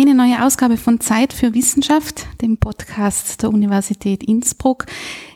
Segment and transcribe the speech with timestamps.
[0.00, 4.86] eine neue Ausgabe von Zeit für Wissenschaft, dem Podcast der Universität Innsbruck.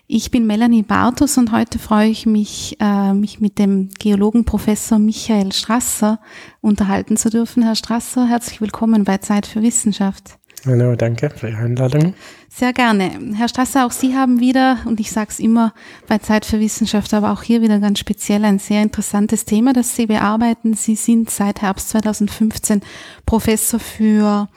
[0.06, 4.98] Ich bin Melanie Bartos und heute freue ich mich, äh, mich mit dem Geologen Professor
[4.98, 6.18] Michael Strasser
[6.62, 7.62] unterhalten zu dürfen.
[7.62, 10.38] Herr Strasser, herzlich willkommen bei Zeit für Wissenschaft.
[10.66, 12.14] Hallo, danke für die Einladung.
[12.48, 13.10] Sehr gerne.
[13.34, 15.74] Herr Strasser, auch Sie haben wieder, und ich sage es immer
[16.08, 19.94] bei Zeit für Wissenschaft, aber auch hier wieder ganz speziell ein sehr interessantes Thema, das
[19.94, 20.72] Sie bearbeiten.
[20.72, 22.80] Sie sind seit Herbst 2015
[23.26, 24.48] Professor für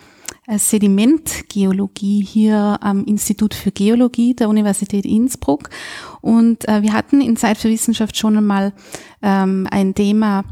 [0.47, 5.69] äh, Sedimentgeologie hier am Institut für Geologie der Universität Innsbruck.
[6.21, 8.71] Und äh, wir hatten in Zeit für Wissenschaft schon einmal
[9.21, 10.45] ähm, ein Thema,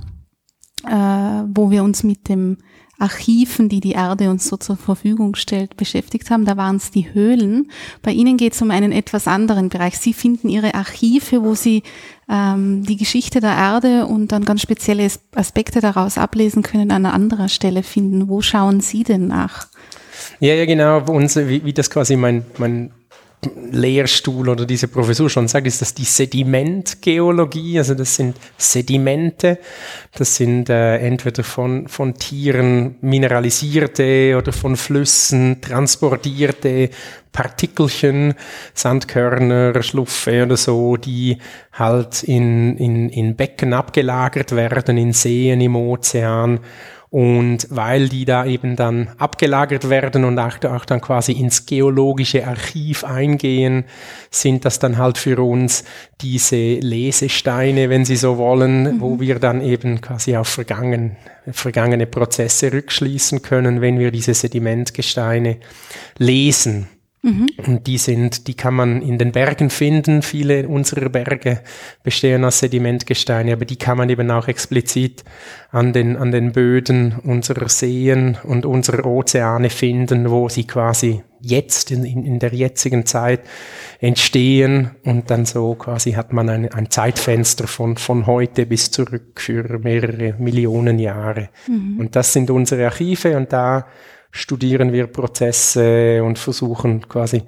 [0.86, 2.58] äh, wo wir uns mit dem
[2.98, 6.46] Archiven, die die Erde uns so zur Verfügung stellt, beschäftigt haben.
[6.46, 7.70] Da waren es die Höhlen.
[8.02, 9.98] Bei Ihnen geht es um einen etwas anderen Bereich.
[9.98, 11.84] Sie finden Ihre Archive, wo Sie
[12.30, 17.14] ähm, die Geschichte der Erde und dann ganz spezielle Aspekte daraus ablesen können, an einer
[17.14, 18.30] anderen Stelle finden.
[18.30, 19.68] Wo schauen Sie denn nach?
[20.40, 21.04] Ja, ja, genau.
[21.06, 22.92] Unser, wie, wie das quasi mein, mein
[23.72, 27.78] Lehrstuhl oder diese Professur schon sagt, ist das die Sedimentgeologie.
[27.78, 29.60] Also das sind Sedimente,
[30.16, 36.90] das sind äh, entweder von, von Tieren mineralisierte oder von Flüssen transportierte
[37.32, 38.34] Partikelchen,
[38.74, 41.38] Sandkörner, Schluffe oder so, die
[41.74, 46.62] halt in, in, in Becken abgelagert werden, in Seen, im Ozean
[47.10, 52.46] und weil die da eben dann abgelagert werden und auch, auch, dann quasi ins geologische
[52.46, 53.86] Archiv eingehen,
[54.32, 55.84] sind das dann halt für uns
[56.22, 59.02] diese Lesesteine, wenn Sie so wollen, mhm.
[59.02, 61.16] wo wir dann eben quasi auf vergangen,
[61.52, 65.58] vergangene Prozesse rückschließen können, wenn wir diese Sedimentgesteine
[66.18, 66.88] lesen.
[67.26, 67.48] Mhm.
[67.66, 70.22] Und die sind, die kann man in den Bergen finden.
[70.22, 71.62] Viele unserer Berge
[72.04, 75.24] bestehen aus Sedimentgesteine, aber die kann man eben auch explizit
[75.72, 81.90] an den, an den Böden unserer Seen und unserer Ozeane finden, wo sie quasi jetzt
[81.90, 83.42] in, in der jetzigen Zeit
[84.00, 89.42] entstehen und dann so quasi hat man ein, ein Zeitfenster von, von heute bis zurück
[89.42, 91.50] für mehrere Millionen Jahre.
[91.68, 92.00] Mhm.
[92.00, 93.88] Und das sind unsere Archive und da
[94.36, 97.44] studieren wir Prozesse und versuchen quasi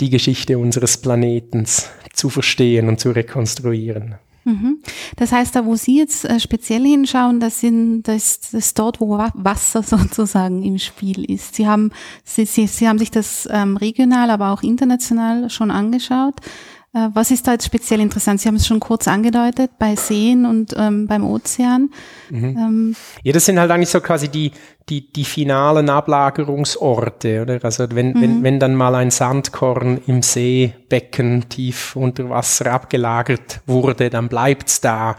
[0.00, 4.16] die Geschichte unseres Planetens zu verstehen und zu rekonstruieren.
[4.44, 4.78] Mhm.
[5.16, 9.00] Das heißt, da wo Sie jetzt äh, speziell hinschauen, das, sind, das, das ist dort,
[9.00, 11.54] wo Wasser sozusagen im Spiel ist.
[11.54, 11.92] Sie haben,
[12.24, 16.36] Sie, Sie, Sie haben sich das ähm, regional, aber auch international schon angeschaut.
[16.94, 18.40] Äh, was ist da jetzt speziell interessant?
[18.40, 21.90] Sie haben es schon kurz angedeutet, bei Seen und ähm, beim Ozean.
[22.28, 22.44] Mhm.
[22.44, 24.52] Ähm, ja, das sind halt eigentlich so quasi die,
[24.88, 27.58] die, die finalen Ablagerungsorte, oder?
[27.62, 28.20] Also wenn, mhm.
[28.20, 34.80] wenn, wenn dann mal ein Sandkorn im Seebecken tief unter Wasser abgelagert wurde, dann bleibt's
[34.82, 35.16] da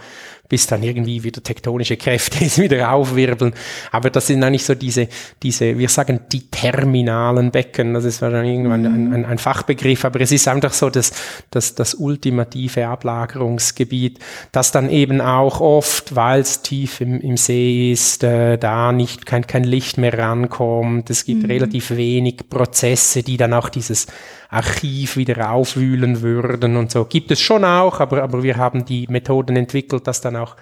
[0.53, 3.56] bis dann irgendwie wieder tektonische Kräfte es wieder aufwirbeln.
[3.91, 5.08] Aber das sind eigentlich so diese,
[5.41, 8.88] diese, wir sagen die terminalen Becken, das ist wahrscheinlich irgendwann mhm.
[8.88, 11.12] ein, ein, ein, Fachbegriff, aber es ist einfach so das,
[11.50, 14.19] das, das ultimative Ablagerungsgebiet,
[14.52, 19.25] das dann eben auch oft, weil es tief im, im See ist, äh, da nicht
[19.25, 21.09] kein, kein Licht mehr rankommt.
[21.09, 21.50] Es gibt mhm.
[21.50, 24.06] relativ wenig Prozesse, die dann auch dieses
[24.53, 27.06] Archiv wieder aufwühlen würden und so.
[27.06, 30.56] Gibt es schon auch, aber, aber wir haben die Methoden entwickelt, das dann auch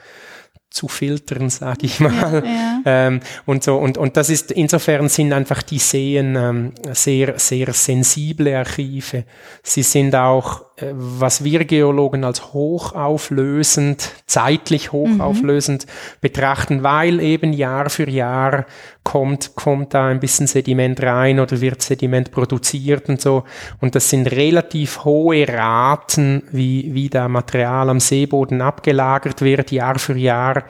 [0.72, 2.44] zu filtern, sage ich mal.
[2.46, 2.82] Ja, ja.
[2.86, 7.74] Ähm, und so und und das ist insofern sind einfach die Seen ähm, sehr sehr
[7.74, 9.26] sensible Archive.
[9.64, 15.92] Sie sind auch was wir Geologen als hochauflösend, zeitlich hochauflösend mhm.
[16.22, 18.66] betrachten, weil eben Jahr für Jahr
[19.04, 23.44] kommt, kommt da ein bisschen Sediment rein oder wird Sediment produziert und so.
[23.80, 30.00] Und das sind relativ hohe Raten, wie, wie da Material am Seeboden abgelagert wird, Jahr
[30.00, 30.64] für Jahr.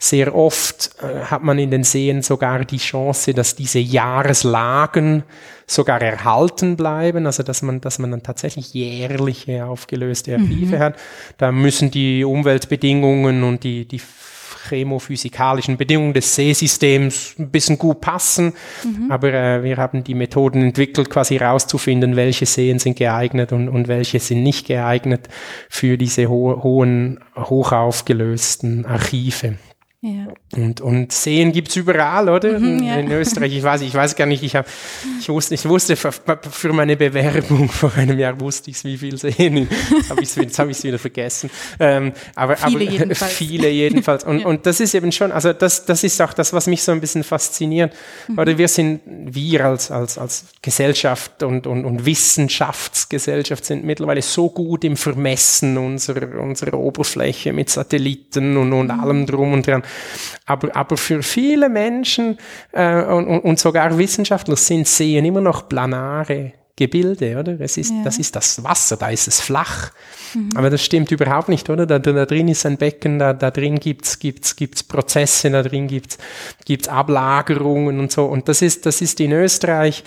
[0.00, 5.22] Sehr oft äh, hat man in den Seen sogar die Chance, dass diese Jahreslagen
[5.66, 10.80] sogar erhalten bleiben, also dass man, dass man dann tatsächlich jährliche aufgelöste Archive mhm.
[10.80, 10.96] hat.
[11.38, 14.00] Da müssen die Umweltbedingungen und die, die
[14.68, 18.54] chemophysikalischen Bedingungen des Seesystems ein bisschen gut passen.
[18.82, 19.10] Mhm.
[19.10, 23.88] Aber äh, wir haben die Methoden entwickelt, quasi herauszufinden, welche Seen sind geeignet und, und
[23.88, 25.28] welche sind nicht geeignet
[25.68, 29.56] für diese ho hohen, hochaufgelösten Archive.
[30.04, 30.26] Ja.
[30.54, 32.58] Und, und Seen gibt's überall, oder?
[32.58, 32.96] Mhm, ja.
[32.96, 34.66] In Österreich, ich weiß, ich weiß gar nicht, ich, hab,
[35.18, 39.16] ich wusste, ich wusste für, für meine Bewerbung vor einem Jahr wusste ich wie viel
[39.16, 39.56] Seen.
[39.90, 41.48] Jetzt habe ich es hab wieder vergessen.
[41.80, 43.32] Ähm, aber viele aber, jedenfalls.
[43.32, 44.24] Viele jedenfalls.
[44.24, 44.46] Und, ja.
[44.46, 47.00] und das ist eben schon, also das, das ist auch das, was mich so ein
[47.00, 47.94] bisschen fasziniert.
[48.28, 48.38] Mhm.
[48.38, 54.50] Oder wir sind, wir als, als, als Gesellschaft und, und, und Wissenschaftsgesellschaft sind mittlerweile so
[54.50, 59.00] gut im Vermessen unserer, unserer Oberfläche mit Satelliten und, und mhm.
[59.00, 59.82] allem drum und dran.
[60.46, 62.38] Aber, aber für viele Menschen
[62.72, 67.60] äh, und, und sogar Wissenschaftler sind Seen immer noch planare Gebilde, oder?
[67.60, 68.02] Es ist, ja.
[68.02, 69.92] Das ist das Wasser, da ist es flach.
[70.34, 70.50] Mhm.
[70.56, 71.86] Aber das stimmt überhaupt nicht, oder?
[71.86, 75.86] Da, da drin ist ein Becken, da, da drin gibt's gibt's, gibt's Prozesse, da drin
[75.86, 76.18] gibt's
[76.64, 78.24] gibt's Ablagerungen und so.
[78.24, 80.02] Und das ist, das ist in Österreich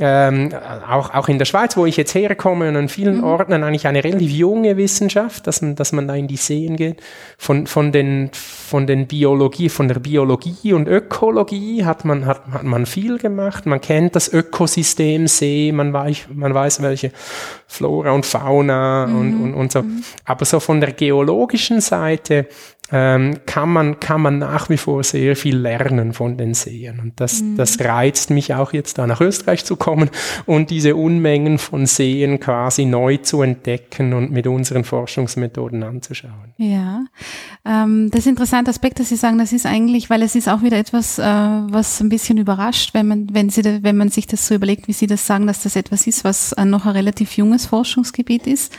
[0.00, 0.50] ähm,
[0.88, 3.24] auch, auch in der Schweiz, wo ich jetzt herkomme und an vielen mhm.
[3.24, 7.02] Orten eigentlich eine relativ junge Wissenschaft, dass man, dass man da in die Seen geht.
[7.36, 12.64] Von, von den, von den Biologie, von der Biologie und Ökologie hat man, hat, hat
[12.64, 13.66] man viel gemacht.
[13.66, 17.12] Man kennt das Ökosystem See, man weiß, man weiß welche
[17.66, 19.18] Flora und Fauna mhm.
[19.18, 19.82] und, und, und so.
[19.82, 20.02] Mhm.
[20.24, 22.46] Aber so von der geologischen Seite
[22.92, 26.98] ähm, kann, man, kann man nach wie vor sehr viel lernen von den Seen.
[27.00, 27.56] Und das, mhm.
[27.56, 30.10] das reizt mich auch jetzt da nach Österreich zu kommen
[30.46, 36.54] und diese Unmengen von Seen quasi neu zu entdecken und mit unseren Forschungsmethoden anzuschauen.
[36.56, 37.04] Ja,
[37.64, 40.48] ähm, das ist ein interessanter Aspekt, dass Sie sagen, das ist eigentlich, weil es ist
[40.48, 44.26] auch wieder etwas, äh, was ein bisschen überrascht, wenn man, wenn Sie, wenn man sich
[44.26, 46.92] das so überlegt, wie Sie das sagen, dass das etwas ist, was äh, noch ein
[46.92, 48.72] relativ junges Forschungsgebiet ist.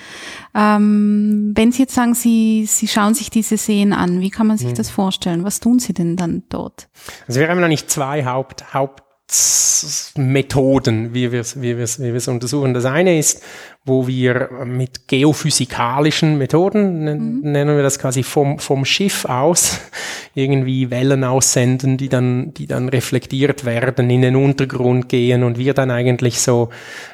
[0.54, 4.58] Ähm, wenn Sie jetzt sagen, Sie, Sie schauen sich diese Seen an, wie kann man
[4.58, 4.76] sich hm.
[4.76, 5.44] das vorstellen?
[5.44, 6.88] Was tun Sie denn dann dort?
[7.28, 12.74] Also wir haben eigentlich zwei Haupt, Hauptmethoden, wie wir es wie wir's, wie wir's untersuchen.
[12.74, 13.44] Das eine ist
[13.84, 17.52] wo wir mit geophysikalischen Methoden, mhm.
[17.52, 19.80] nennen wir das quasi vom, vom Schiff aus,
[20.36, 25.74] irgendwie Wellen aussenden, die dann, die dann reflektiert werden, in den Untergrund gehen und wir
[25.74, 26.70] dann eigentlich so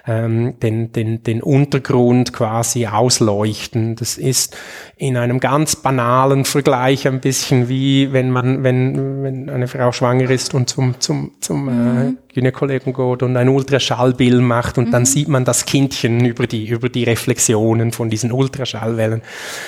[0.05, 3.95] ähm, den, den, den Untergrund quasi ausleuchten.
[3.95, 4.57] Das ist
[4.97, 10.29] in einem ganz banalen Vergleich ein bisschen wie wenn man, wenn, wenn eine Frau schwanger
[10.29, 12.09] ist und zum, zum, zum äh, mhm.
[12.09, 14.91] äh, Gynäkologen geht und ein Ultraschallbild macht und mhm.
[14.91, 19.23] dann sieht man das Kindchen über die über die Reflexionen von diesen Ultraschallwellen.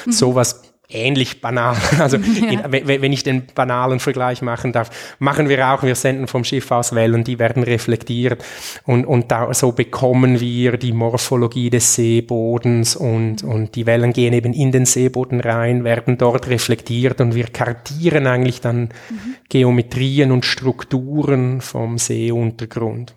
[0.06, 0.12] Mhm.
[0.12, 1.76] Sowas ähnlich banal.
[2.00, 2.18] Also
[2.52, 2.72] ja.
[2.72, 4.90] wenn ich den banalen Vergleich machen darf,
[5.20, 8.44] machen wir auch, wir senden vom Schiff aus Wellen, die werden reflektiert
[8.86, 14.34] und, und da, so bekommen wir die Morphologie des Seebodens und, und die Wellen gehen
[14.34, 19.36] eben in den Seeboden rein, werden dort reflektiert und wir kartieren eigentlich dann mhm.
[19.50, 23.14] Geometrien und Strukturen vom Seeuntergrund.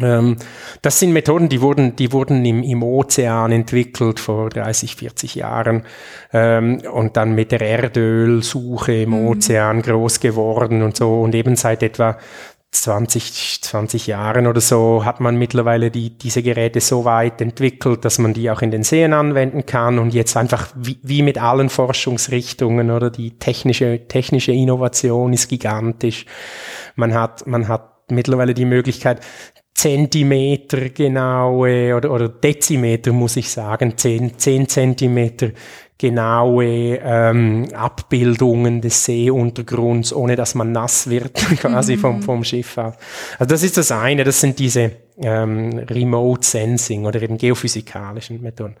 [0.00, 0.36] Ähm,
[0.80, 5.82] das sind Methoden, die wurden, die wurden im, im Ozean entwickelt vor 30, 40 Jahren
[6.32, 9.28] ähm, und dann mit der Erdölsuche im mhm.
[9.28, 11.20] Ozean groß geworden und so.
[11.20, 12.16] Und eben seit etwa
[12.74, 18.18] 20, 20 Jahren oder so hat man mittlerweile die, diese Geräte so weit entwickelt, dass
[18.18, 21.68] man die auch in den Seen anwenden kann und jetzt einfach wie, wie mit allen
[21.68, 26.26] Forschungsrichtungen oder die technische, technische Innovation ist gigantisch.
[26.96, 29.20] Man hat, man hat mittlerweile die Möglichkeit,
[29.74, 35.50] Zentimeter genaue oder, oder Dezimeter muss ich sagen, 10, 10 Zentimeter
[35.98, 42.22] genaue ähm, Abbildungen des Seeuntergrunds, ohne dass man nass wird, quasi vom, mhm.
[42.22, 42.94] vom Schiff aus.
[43.38, 48.76] Also das ist das eine, das sind diese ähm, Remote Sensing oder eben geophysikalischen Methoden.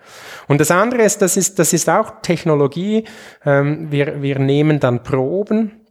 [0.48, 3.04] Und das andere ist, das ist, das ist auch Technologie.
[3.44, 5.83] Ähm, wir, wir nehmen dann Proben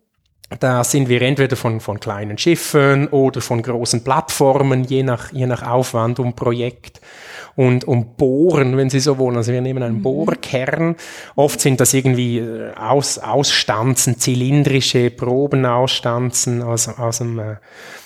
[0.59, 5.47] da sind wir entweder von, von kleinen Schiffen oder von großen Plattformen, je nach, je
[5.47, 7.01] nach Aufwand und Projekt
[7.55, 9.37] und, und bohren, wenn Sie so wollen.
[9.37, 10.03] Also wir nehmen einen mhm.
[10.03, 10.95] Bohrkern.
[11.35, 17.55] Oft sind das irgendwie äh, aus, Ausstanzen, zylindrische Probenausstanzen aus, aus dem äh,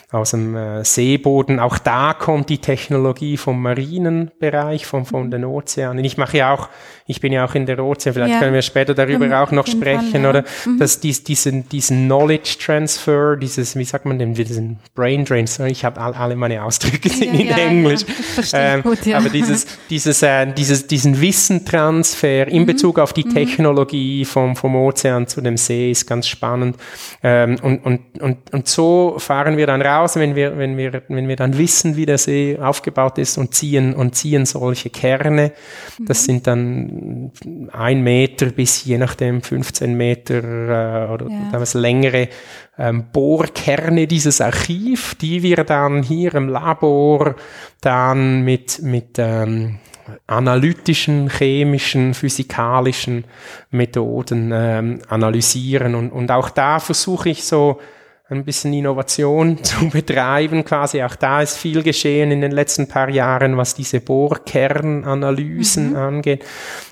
[0.09, 1.59] aus dem äh, Seeboden.
[1.59, 5.31] Auch da kommt die Technologie vom marinen Bereich, vom, von mhm.
[5.31, 6.05] den Ozeanen.
[6.05, 6.69] Ich mache ja auch,
[7.07, 8.39] ich bin ja auch in der Ozean, vielleicht ja.
[8.39, 10.29] können wir später darüber um, auch noch sprechen, Fall, ja.
[10.29, 10.43] oder?
[10.65, 10.79] Mhm.
[10.79, 15.83] Dass dies, diesen, diesen Knowledge Transfer, dieses, wie sagt man denn, diesen Brain Drain, ich
[15.83, 18.05] habe all, alle meine Ausdrücke ja, in Englisch.
[18.53, 22.65] Ähm, gut, aber dieses, dieses, äh, dieses, diesen Wissentransfer in mhm.
[22.65, 23.33] Bezug auf die mhm.
[23.33, 26.77] Technologie vom, vom Ozean zu dem See ist ganz spannend.
[27.21, 31.01] Ähm, und, und, und, und so fahren wir dann raus raus, wenn wir, wenn wir,
[31.07, 35.51] wenn wir dann wissen, wie der See aufgebaut ist und ziehen, und ziehen solche Kerne.
[35.99, 36.25] Das mhm.
[36.25, 37.31] sind dann
[37.71, 41.49] ein Meter bis je nachdem 15 Meter äh, oder ja.
[41.51, 42.29] damals längere
[42.77, 47.35] ähm, Bohrkerne dieses Archiv, die wir dann hier im Labor
[47.81, 49.79] dann mit, mit ähm,
[50.27, 53.25] analytischen, chemischen, physikalischen
[53.71, 55.95] Methoden ähm, analysieren.
[55.95, 57.79] Und, und auch da versuche ich so
[58.29, 60.65] ein bisschen Innovation zu betreiben.
[60.65, 65.95] Quasi auch da ist viel geschehen in den letzten paar Jahren, was diese Bohrkernanalysen mhm.
[65.95, 66.45] angeht.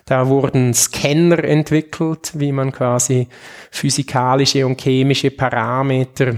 [0.05, 3.27] Da wurden Scanner entwickelt, wie man quasi
[3.71, 6.35] physikalische und chemische Parameter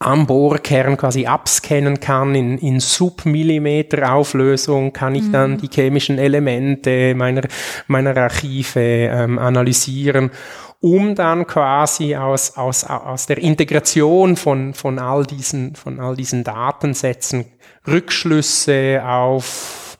[0.00, 5.58] am Bohrkern quasi abscannen kann in, in Submillimeter Auflösung, kann ich dann mhm.
[5.58, 7.42] die chemischen Elemente meiner,
[7.88, 10.30] meiner Archive ähm, analysieren
[10.80, 16.44] um dann quasi aus, aus, aus der Integration von, von, all diesen, von all diesen
[16.44, 17.46] Datensätzen
[17.86, 19.98] Rückschlüsse auf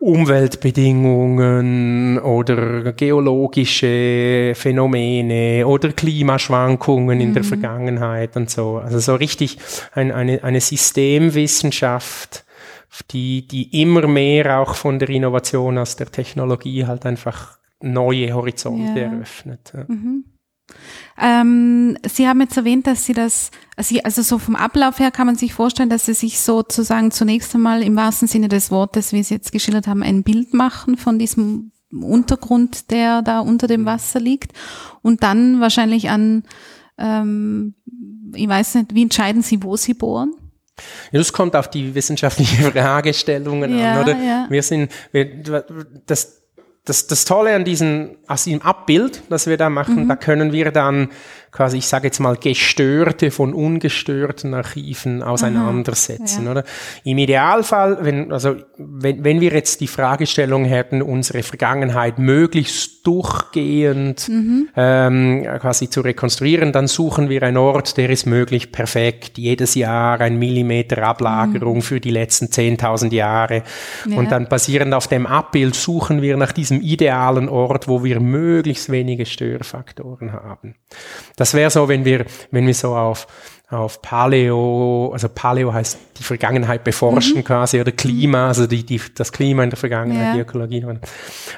[0.00, 7.48] Umweltbedingungen oder geologische Phänomene oder Klimaschwankungen in der mhm.
[7.48, 8.78] Vergangenheit und so.
[8.78, 9.58] Also so richtig
[9.92, 12.44] ein, eine, eine Systemwissenschaft,
[13.12, 19.00] die, die immer mehr auch von der Innovation aus der Technologie halt einfach neue Horizonte
[19.00, 19.06] ja.
[19.06, 19.72] eröffnet.
[19.74, 19.84] Ja.
[19.88, 20.24] Mhm.
[21.20, 25.36] Ähm, Sie haben jetzt erwähnt, dass Sie das, also so vom Ablauf her kann man
[25.36, 29.34] sich vorstellen, dass Sie sich sozusagen zunächst einmal im wahrsten Sinne des Wortes, wie Sie
[29.34, 34.52] jetzt geschildert haben, ein Bild machen von diesem Untergrund, der da unter dem Wasser liegt
[35.02, 36.44] und dann wahrscheinlich an,
[36.96, 37.74] ähm,
[38.34, 40.34] ich weiß nicht, wie entscheiden Sie, wo Sie bohren?
[41.10, 44.16] Ja, das kommt auf die wissenschaftlichen Fragestellungen ja, an, oder?
[44.16, 44.46] Ja.
[44.48, 45.26] Wir sind, wir,
[46.06, 46.41] das,
[46.84, 50.08] das, das Tolle an diesem, aus diesem Abbild, das wir da machen, mhm.
[50.08, 51.10] da können wir dann
[51.52, 56.46] quasi, ich sage jetzt mal, gestörte von ungestörten Archiven auseinandersetzen.
[56.46, 56.50] Ja.
[56.50, 56.64] Oder?
[57.04, 64.30] Im Idealfall, wenn, also, wenn, wenn wir jetzt die Fragestellung hätten, unsere Vergangenheit möglichst durchgehend
[64.30, 64.68] mhm.
[64.74, 70.20] ähm, quasi zu rekonstruieren, dann suchen wir einen Ort, der ist möglich perfekt, jedes Jahr
[70.22, 71.82] ein Millimeter Ablagerung mhm.
[71.82, 73.62] für die letzten 10.000 Jahre.
[74.08, 74.16] Ja.
[74.16, 78.90] Und dann basierend auf dem Abbild suchen wir nach diesem idealen Ort, wo wir möglichst
[78.90, 80.76] wenige Störfaktoren haben.
[81.36, 83.26] Das wäre so, wenn wir, wenn wir so auf,
[83.72, 87.44] auf Paleo, also Paleo heißt die Vergangenheit beforschen mhm.
[87.44, 90.34] quasi oder Klima, also die, die, das Klima in der Vergangenheit, ja.
[90.34, 90.84] die Ökologie.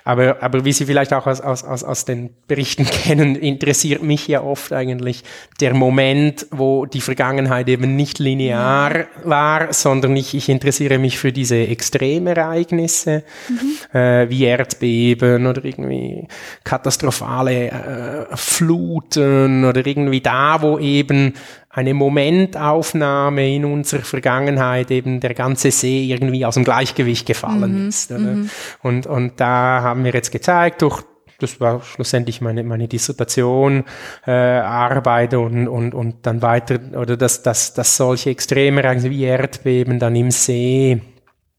[0.04, 4.28] Aber, aber wie Sie vielleicht auch aus, aus, aus, aus den Berichten kennen, interessiert mich
[4.28, 5.24] ja oft eigentlich
[5.60, 9.06] der Moment, wo die Vergangenheit eben nicht linear ja.
[9.24, 13.98] war, sondern ich, ich interessiere mich für diese Extremereignisse, mhm.
[13.98, 16.28] äh, wie Erdbeben oder irgendwie
[16.62, 17.70] katastrophale
[18.30, 21.34] äh, Fluten oder irgendwie da, wo eben
[21.74, 27.88] eine Momentaufnahme in unserer Vergangenheit eben der ganze See irgendwie aus dem Gleichgewicht gefallen mhm.
[27.88, 28.10] ist.
[28.10, 28.48] Mhm.
[28.82, 31.02] Und, und da haben wir jetzt gezeigt, durch
[31.40, 33.84] das war schlussendlich meine, meine Dissertation,
[34.24, 39.98] äh, Arbeit und, und, und dann weiter, oder dass, dass, dass solche Extreme wie Erdbeben
[39.98, 41.02] dann im See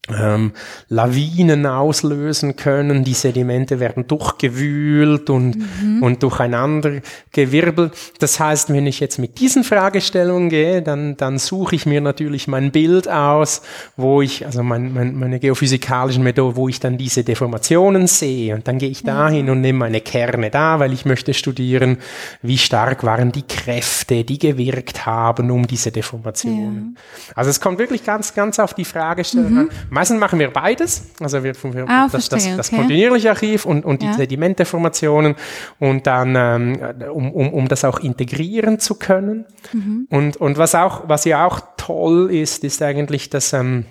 [0.10, 0.52] ähm,
[0.88, 3.04] Lawinen auslösen können.
[3.04, 6.04] Die Sedimente werden durchgewühlt und, mhm.
[6.04, 7.94] und durcheinander gewirbelt.
[8.20, 12.48] Das heißt, wenn ich jetzt mit diesen Fragestellungen gehe, dann, dann suche ich mir natürlich
[12.48, 13.62] mein Bild aus,
[13.98, 18.54] wo ich, also mein, mein, meine geophysikalischen Methode, wo ich dann diese Deformationen sehe.
[18.54, 21.98] Und dann gehe ich dahin und nehme meine Kerne da, weil ich möchte studieren,
[22.42, 26.96] wie stark waren die Kräfte, die gewirkt haben, um diese Deformationen.
[26.96, 27.34] Ja.
[27.36, 29.58] Also es kommt wirklich ganz, ganz auf die Fragestellung mhm.
[29.58, 31.04] an Meistens machen wir beides.
[31.22, 32.76] Also wir, wir ah, das, das, das okay.
[32.76, 34.14] kontinuierliche Archiv und, und die ja.
[34.14, 35.36] Sedimenteformationen
[35.80, 39.46] und dann, ähm, um, um, um das auch integrieren zu können.
[39.72, 40.08] Mhm.
[40.10, 43.86] Und, und was auch, was ja auch toll ist, ist eigentlich, dass ähm,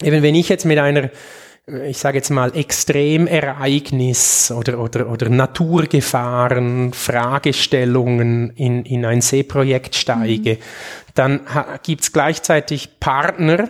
[0.00, 1.10] eben wenn ich jetzt mit einer
[1.84, 10.54] ich sage jetzt mal, Extremereignis oder, oder, oder Naturgefahren, Fragestellungen in, in ein Seeprojekt steige,
[10.54, 10.58] mhm.
[11.14, 11.40] dann
[11.82, 13.68] gibt es gleichzeitig Partner,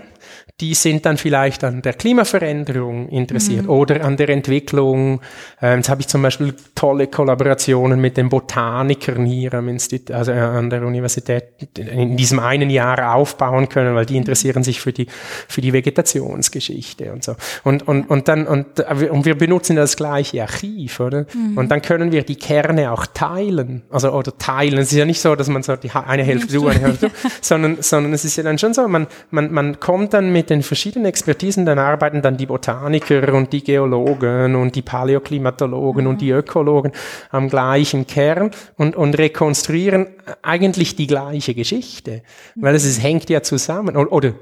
[0.61, 3.71] die sind dann vielleicht an der Klimaveränderung interessiert mhm.
[3.71, 5.21] oder an der Entwicklung.
[5.63, 10.33] Ähm, jetzt habe ich zum Beispiel tolle Kollaborationen mit den Botanikern hier am Institut, also
[10.33, 11.45] an der Universität
[11.79, 15.07] in diesem einen Jahr aufbauen können, weil die interessieren sich für die,
[15.49, 17.37] für die Vegetationsgeschichte und so.
[17.65, 21.27] Und, und, und dann, und, und wir benutzen das gleiche Archiv, oder?
[21.33, 21.57] Mhm.
[21.57, 23.83] Und dann können wir die Kerne auch teilen.
[23.91, 24.79] Also, oder teilen.
[24.79, 27.13] Es ist ja nicht so, dass man so die eine Hälfte du, eine Hälfte du,
[27.41, 30.63] sondern, sondern es ist ja dann schon so, man, man, man kommt dann mit den
[30.63, 36.11] verschiedenen Expertisen, dann arbeiten dann die Botaniker und die Geologen und die Paläoklimatologen mhm.
[36.11, 36.93] und die Ökologen
[37.31, 40.09] am gleichen Kern und, und rekonstruieren
[40.43, 42.23] eigentlich die gleiche Geschichte,
[42.57, 43.97] weil es, es hängt ja zusammen.
[43.97, 44.33] Oder, oder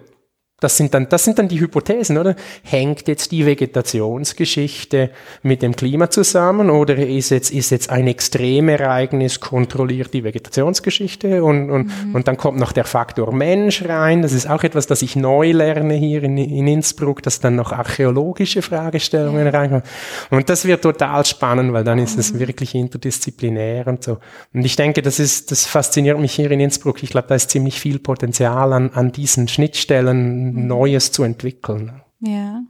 [0.60, 2.34] das sind dann, das sind dann die Hypothesen, oder?
[2.64, 5.10] Hängt jetzt die Vegetationsgeschichte
[5.42, 11.70] mit dem Klima zusammen oder ist jetzt, ist jetzt ein Extremereignis kontrolliert die Vegetationsgeschichte und,
[11.70, 12.14] und, mhm.
[12.14, 14.22] und dann kommt noch der Faktor Mensch rein.
[14.22, 17.70] Das ist auch etwas, das ich neu lerne hier in, in Innsbruck, dass dann noch
[17.70, 19.54] archäologische Fragestellungen mhm.
[19.54, 19.84] reinkommen.
[20.30, 22.40] Und das wird total spannend, weil dann ist es mhm.
[22.40, 24.18] wirklich interdisziplinär und so.
[24.52, 27.00] Und ich denke, das ist, das fasziniert mich hier in Innsbruck.
[27.04, 32.02] Ich glaube, da ist ziemlich viel Potenzial an, an diesen Schnittstellen Neues zu entwickeln.
[32.20, 32.62] Ja.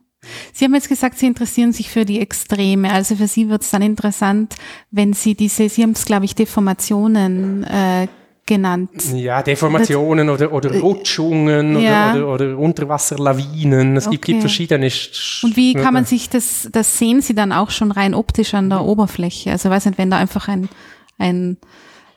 [0.53, 2.93] Sie haben jetzt gesagt, Sie interessieren sich für die Extreme.
[2.93, 4.57] Also für Sie wird es dann interessant,
[4.91, 8.09] wenn Sie diese, Sie haben es, glaube ich, Deformationen äh,
[8.49, 8.91] genannt.
[9.15, 12.13] Ja, Deformationen oder, oder äh, Rutschungen ja.
[12.13, 13.97] oder, oder, oder Unterwasserlawinen.
[13.97, 14.17] Es okay.
[14.17, 14.87] gibt, gibt verschiedene.
[14.87, 18.71] Und wie kann man sich das, das sehen Sie dann auch schon rein optisch an
[18.71, 19.53] der Oberfläche?
[19.53, 20.69] Also weiß nicht, wenn da einfach ein,
[21.19, 21.59] ein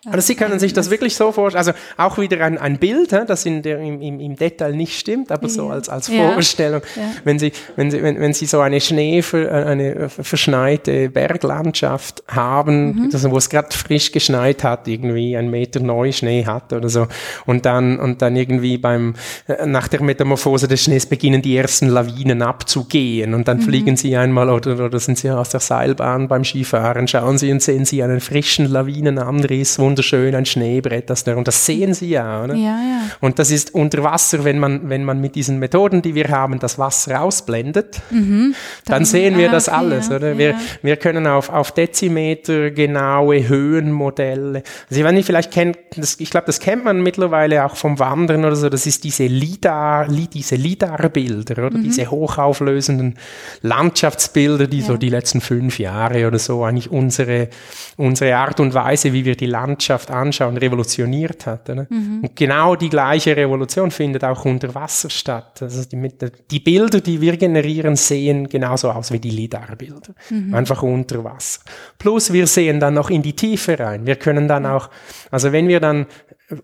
[0.06, 3.46] also Sie können sich das wirklich so vorstellen, also auch wieder ein, ein Bild, das
[3.46, 6.82] in der, im, im, Detail nicht stimmt, aber so als, als Vorstellung.
[6.96, 7.04] Ja.
[7.24, 12.94] Wenn, Sie, wenn, Sie, wenn, wenn Sie so eine Schnee, äh, eine verschneite Berglandschaft haben,
[12.94, 13.10] mhm.
[13.14, 17.08] also wo es gerade frisch geschneit hat, irgendwie ein Meter Neuschnee hat oder so,
[17.46, 19.14] und dann, und dann irgendwie beim,
[19.48, 23.62] äh, nach der Metamorphose des Schnees beginnen die ersten Lawinen abzugehen und dann mhm.
[23.62, 27.62] fliegen Sie einmal oder, oder sind Sie aus der Seilbahn beim Skifahren, schauen Sie und
[27.62, 32.46] sehen Sie einen frischen Lawinenanriss, wunderschön, ein Schneebrett, das da, und das sehen Sie ja?
[32.46, 33.02] Ja, ja.
[33.20, 36.60] Und das ist unter Wasser, wenn man, wenn man mit diesen Methoden, die wir haben,
[36.60, 38.56] das Wasser ausblendet, mhm.
[38.86, 40.38] dann, dann, sehen wir ah, das okay, alles, oder?
[40.38, 46.46] Wir, wir können auf, auf Dezimeter genaue Höhenmodelle, also ich vielleicht kennt, das, ich glaube,
[46.46, 51.66] das kennt man mittlerweile auch vom Wandern oder so, das ist diese LIDAR, diese LIDAR-Bilder,
[51.66, 51.78] oder?
[51.78, 51.84] Mhm.
[51.84, 53.16] Diese hochauflösenden
[53.62, 57.50] Landschaftsbilder, die so die letzten fünf Jahre oder so eigentlich unsere,
[57.98, 61.68] unsere Art und Weise, wie wir die Landschaft Landschaft anschauen, revolutioniert hat.
[61.70, 61.88] Ne?
[61.90, 62.20] Mhm.
[62.22, 65.60] Und genau die gleiche Revolution findet auch unter Wasser statt.
[65.62, 66.12] Also die,
[66.52, 70.14] die Bilder, die wir generieren, sehen genauso aus wie die LIDAR-Bilder.
[70.30, 70.54] Mhm.
[70.54, 71.62] Einfach unter Wasser.
[71.98, 74.06] Plus wir sehen dann noch in die Tiefe rein.
[74.06, 74.90] Wir können dann auch,
[75.32, 76.06] also wenn wir dann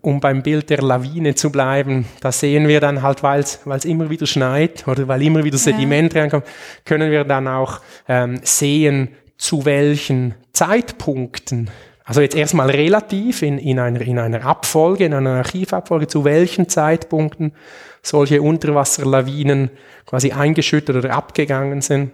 [0.02, 4.10] um beim Bild der Lawine zu bleiben, da sehen wir dann halt, weil es immer
[4.10, 6.20] wieder schneit oder weil immer wieder Sediment ja.
[6.20, 6.44] reinkommt,
[6.84, 9.08] können wir dann auch ähm, sehen,
[9.38, 11.70] zu welchen Zeitpunkten
[12.08, 16.66] also jetzt erstmal relativ in, in, einer, in einer Abfolge, in einer Archivabfolge, zu welchen
[16.66, 17.52] Zeitpunkten
[18.00, 19.68] solche Unterwasserlawinen
[20.06, 22.12] quasi eingeschüttet oder abgegangen sind.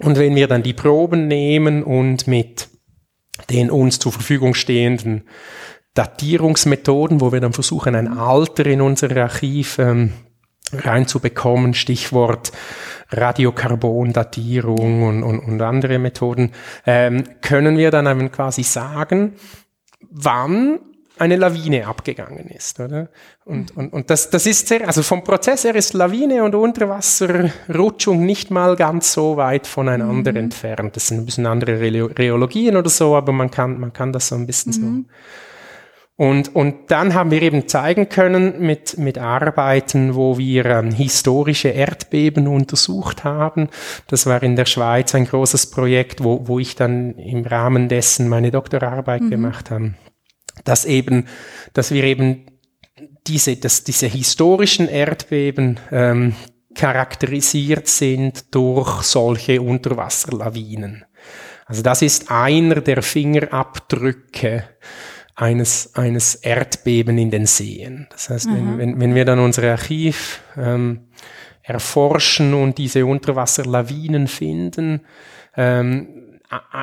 [0.00, 2.70] Und wenn wir dann die Proben nehmen und mit
[3.50, 5.22] den uns zur Verfügung stehenden
[5.94, 10.12] Datierungsmethoden, wo wir dann versuchen, ein Alter in unser Archiv ähm,
[10.72, 12.50] reinzubekommen, Stichwort
[13.12, 16.52] Radiokarbondatierung und, und, und andere Methoden,
[16.86, 19.34] ähm, können wir dann eben quasi sagen,
[20.10, 20.80] wann
[21.20, 23.08] eine Lawine abgegangen ist, oder?
[23.44, 28.24] Und, und, und das, das ist sehr, also vom Prozess her ist Lawine und Unterwasserrutschung
[28.24, 30.38] nicht mal ganz so weit voneinander mhm.
[30.38, 30.96] entfernt.
[30.96, 34.34] Das sind ein bisschen andere Rheologien oder so, aber man kann, man kann das so
[34.34, 35.06] ein bisschen mhm.
[35.06, 35.14] so
[36.20, 41.70] und, und dann haben wir eben zeigen können mit, mit Arbeiten, wo wir ähm, historische
[41.70, 43.70] Erdbeben untersucht haben.
[44.06, 48.28] Das war in der Schweiz ein großes Projekt, wo, wo ich dann im Rahmen dessen
[48.28, 49.30] meine Doktorarbeit mhm.
[49.30, 49.94] gemacht habe.
[50.64, 51.24] Dass eben,
[51.72, 52.44] dass wir eben
[53.26, 56.34] diese, dass diese historischen Erdbeben ähm,
[56.74, 61.06] charakterisiert sind durch solche Unterwasserlawinen.
[61.64, 64.64] Also das ist einer der Fingerabdrücke
[65.40, 68.06] eines, eines Erdbeben in den Seen.
[68.10, 68.78] Das heißt, wenn, mhm.
[68.78, 71.08] wenn, wenn wir dann unser Archiv ähm,
[71.62, 75.00] erforschen und diese Unterwasserlawinen finden,
[75.56, 76.08] ähm,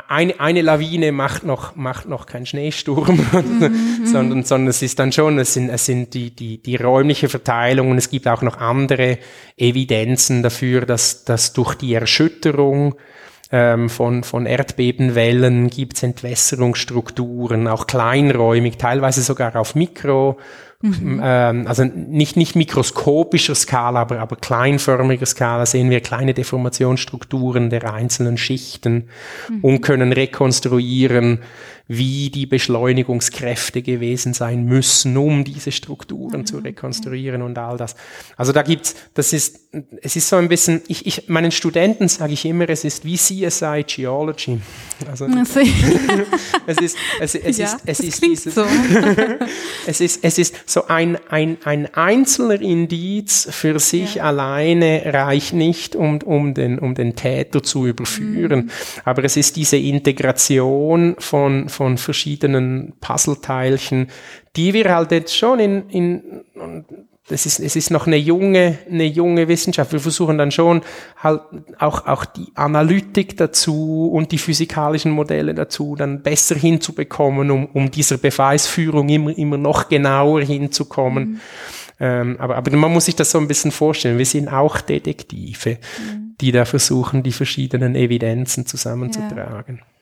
[0.08, 5.12] eine, eine Lawine macht noch, macht noch keinen Schneesturm, mhm, sondern, sondern es ist dann
[5.12, 8.58] schon, es sind, es sind die, die, die räumliche Verteilung und es gibt auch noch
[8.58, 9.20] andere
[9.58, 12.96] Evidenzen dafür, dass, dass durch die Erschütterung
[13.52, 20.38] ähm, von, von Erdbebenwellen gibt es Entwässerungsstrukturen, auch kleinräumig, teilweise sogar auf Mikro,
[20.82, 21.22] mhm.
[21.24, 27.94] ähm, also nicht, nicht mikroskopischer Skala, aber, aber kleinförmiger Skala sehen wir kleine Deformationsstrukturen der
[27.94, 29.10] einzelnen Schichten
[29.50, 29.60] mhm.
[29.62, 31.40] und können rekonstruieren,
[31.88, 36.46] wie die Beschleunigungskräfte gewesen sein müssen, um diese Strukturen mhm.
[36.46, 37.96] zu rekonstruieren und all das.
[38.36, 39.60] Also da gibt's, das ist,
[40.02, 43.16] es ist so ein bisschen, ich, ich meinen Studenten sage ich immer, es ist wie
[43.16, 44.60] CSI Geology.
[45.10, 45.26] Also,
[46.68, 48.66] es ist, es, es ja, ist, es ist dieses, so.
[49.88, 54.24] es ist, es ist so ein, ein, ein einzelner Indiz für sich ja.
[54.24, 58.66] alleine reicht nicht, um, um den, um den Täter zu überführen.
[58.66, 58.72] Mhm.
[59.06, 64.08] Aber es ist diese Integration von, von verschiedenen Puzzleteilchen,
[64.56, 66.44] die wir halt jetzt schon in, in
[67.30, 69.92] es ist, es ist noch eine junge, eine junge Wissenschaft.
[69.92, 70.82] Wir versuchen dann schon
[71.18, 71.42] halt
[71.78, 77.92] auch, auch die Analytik dazu und die physikalischen Modelle dazu dann besser hinzubekommen, um, um
[77.92, 81.24] dieser Beweisführung immer, immer noch genauer hinzukommen.
[81.32, 81.40] Mhm.
[82.00, 84.18] Ähm, aber, aber man muss sich das so ein bisschen vorstellen.
[84.18, 86.36] Wir sind auch Detektive, mhm.
[86.40, 89.82] die da versuchen, die verschiedenen Evidenzen zusammenzutragen.
[89.82, 89.97] Ja.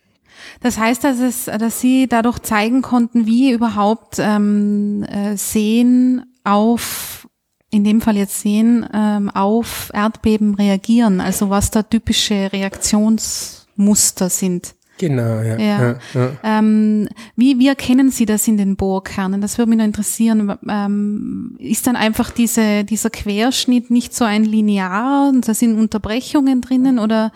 [0.61, 7.27] Das heißt, dass, es, dass Sie dadurch zeigen konnten, wie überhaupt ähm, äh, Sehen auf,
[7.71, 11.21] in dem Fall jetzt Sehen, ähm, auf Erdbeben reagieren.
[11.21, 14.75] Also was da typische Reaktionsmuster sind.
[14.97, 15.57] Genau, ja.
[15.57, 15.81] ja.
[15.81, 16.31] ja, ja.
[16.43, 19.41] Ähm, wie, wie erkennen Sie das in den Bohrkernen?
[19.41, 20.57] Das würde mich noch interessieren.
[20.69, 26.61] Ähm, ist dann einfach diese, dieser Querschnitt nicht so ein linear und da sind Unterbrechungen
[26.61, 27.33] drinnen oder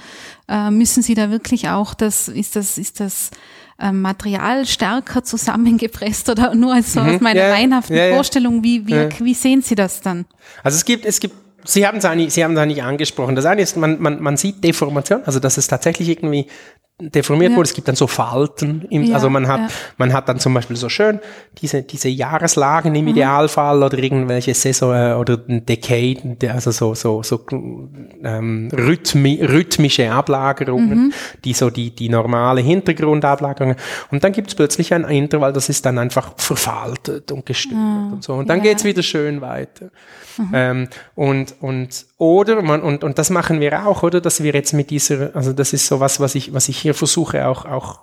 [0.47, 3.31] äh, müssen Sie da wirklich auch das, ist das, ist das
[3.77, 7.15] ähm, Material stärker zusammengepresst oder nur als so mhm.
[7.15, 8.15] aus meiner ja.
[8.15, 10.25] Vorstellung, wie, wie, wie sehen Sie das dann?
[10.63, 13.35] Also es gibt, es gibt Sie haben es eigentlich, Sie haben es eigentlich angesprochen.
[13.35, 16.47] Das eine ist, man, man, man sieht Deformation, also dass es tatsächlich irgendwie
[16.99, 17.57] deformiert ja.
[17.57, 17.67] wurde.
[17.67, 18.85] Es gibt dann so Falten.
[18.89, 19.67] Im, ja, also man hat, ja.
[19.97, 21.19] man hat dann zum Beispiel so schön
[21.61, 23.11] diese, diese Jahreslagen im mhm.
[23.11, 27.45] Idealfall oder irgendwelche Saison äh, oder ein Decade, also so, so, so
[28.23, 31.13] ähm, rhythmi, rhythmische Ablagerungen, mhm.
[31.45, 33.77] die so die, die normale Hintergrundablagerungen.
[34.11, 38.13] Und dann gibt es plötzlich ein Intervall, das ist dann einfach verfaltet und gestört mhm.
[38.13, 38.33] und so.
[38.33, 39.89] Und dann geht's wieder schön weiter.
[40.37, 40.51] Mhm.
[40.53, 44.73] Ähm, und, und, oder man, und, und das machen wir auch, oder, dass wir jetzt
[44.73, 48.01] mit dieser, also das ist so was, was ich, was ich hier versuche auch, auch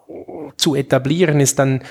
[0.57, 1.83] zu etablieren, ist dann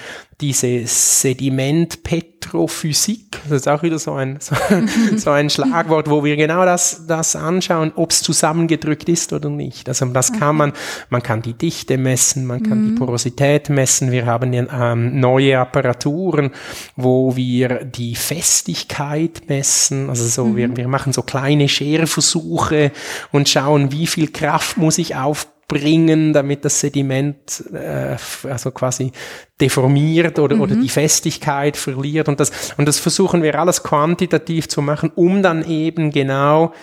[0.42, 3.40] diese Sedimentpetrophysik.
[3.44, 4.54] Das ist auch wieder so ein, so,
[5.16, 9.88] so ein Schlagwort, wo wir genau das, das anschauen, ob es zusammengedrückt ist oder nicht.
[9.88, 10.74] Also das kann man,
[11.10, 12.90] man kann die Dichte messen, man kann mhm.
[12.90, 14.12] die Porosität messen.
[14.12, 16.52] Wir haben ähm, neue Apparaturen,
[16.98, 20.10] wo wir die Festigkeit messen.
[20.10, 20.58] Also so, mhm.
[20.58, 22.92] wir, wir machen so kleine Scherversuche
[23.32, 29.12] und schauen, wie viel Kraft muss ich aufbauen bringen, damit das Sediment äh, also quasi
[29.60, 30.62] deformiert oder, mhm.
[30.62, 32.28] oder die Festigkeit verliert.
[32.28, 36.74] Und das, und das versuchen wir alles quantitativ zu machen, um dann eben genau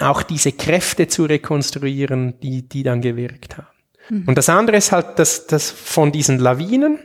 [0.00, 3.68] auch diese Kräfte zu rekonstruieren, die, die dann gewirkt haben.
[4.08, 4.24] Mhm.
[4.26, 6.98] Und das andere ist halt, dass, dass von diesen Lawinen,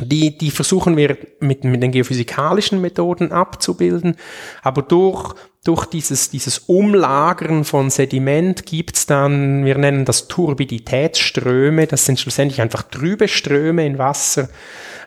[0.00, 4.16] die, die versuchen wir mit, mit den geophysikalischen Methoden abzubilden,
[4.62, 12.06] aber durch durch dieses, dieses Umlagern von Sediment gibt's dann, wir nennen das Turbiditätsströme, das
[12.06, 14.48] sind schlussendlich einfach trübe Ströme in Wasser.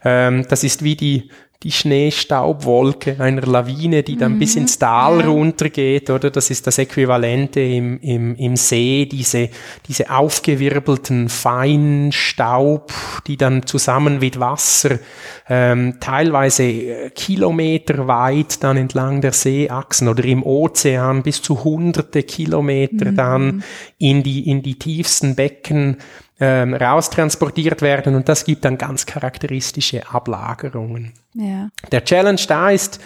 [0.05, 1.29] Ähm, das ist wie die,
[1.63, 4.39] die Schneestaubwolke einer Lawine, die dann mhm.
[4.39, 5.27] bis ins Tal ja.
[5.27, 6.29] runtergeht, oder?
[6.29, 9.49] Das ist das Äquivalente im, im, im See, diese,
[9.87, 12.91] diese aufgewirbelten Feinstaub,
[13.27, 14.99] die dann zusammen mit Wasser
[15.47, 23.11] ähm, teilweise äh, kilometerweit dann entlang der Seeachsen oder im Ozean bis zu hunderte Kilometer
[23.11, 23.15] mhm.
[23.15, 23.63] dann
[23.99, 25.97] in die, in die tiefsten Becken
[26.39, 31.13] ähm, raustransportiert werden und das gibt dann ganz charakteristische Ablagerungen.
[31.33, 31.69] Ja.
[31.91, 32.99] Der Challenge da ist,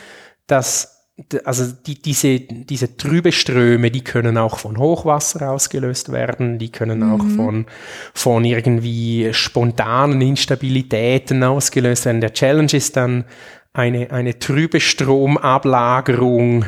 [0.48, 0.98] dass
[1.46, 7.00] also die, diese, diese trübe Ströme, die können auch von Hochwasser ausgelöst werden, die können
[7.00, 7.12] mhm.
[7.12, 7.66] auch von,
[8.14, 12.22] von irgendwie spontanen Instabilitäten ausgelöst werden.
[12.22, 13.26] Der Challenge ist dann
[13.74, 16.66] eine, eine trübe Stromablagerung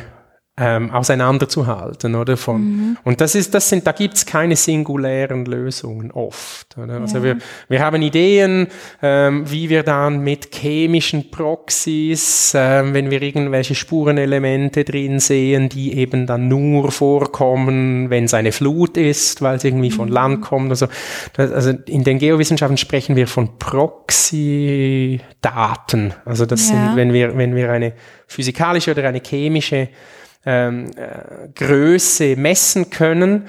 [0.59, 2.35] ähm, auseinanderzuhalten, oder?
[2.35, 2.97] Von, mhm.
[3.03, 6.77] Und das ist, das sind, da gibt's keine singulären Lösungen oft.
[6.77, 6.99] Oder?
[6.99, 7.23] Also ja.
[7.23, 7.37] wir,
[7.69, 8.67] wir haben Ideen,
[9.01, 15.93] ähm, wie wir dann mit chemischen Proxys, ähm, wenn wir irgendwelche Spurenelemente drin sehen, die
[15.93, 19.95] eben dann nur vorkommen, wenn es eine Flut ist, weil es irgendwie mhm.
[19.95, 20.71] von Land kommt.
[20.71, 20.87] Also,
[21.33, 26.13] das, also in den Geowissenschaften sprechen wir von Proxy-Daten.
[26.25, 26.75] Also das ja.
[26.75, 27.93] sind, wenn wir, wenn wir eine
[28.27, 29.87] physikalische oder eine chemische
[30.45, 33.47] ähm, äh, Größe messen können,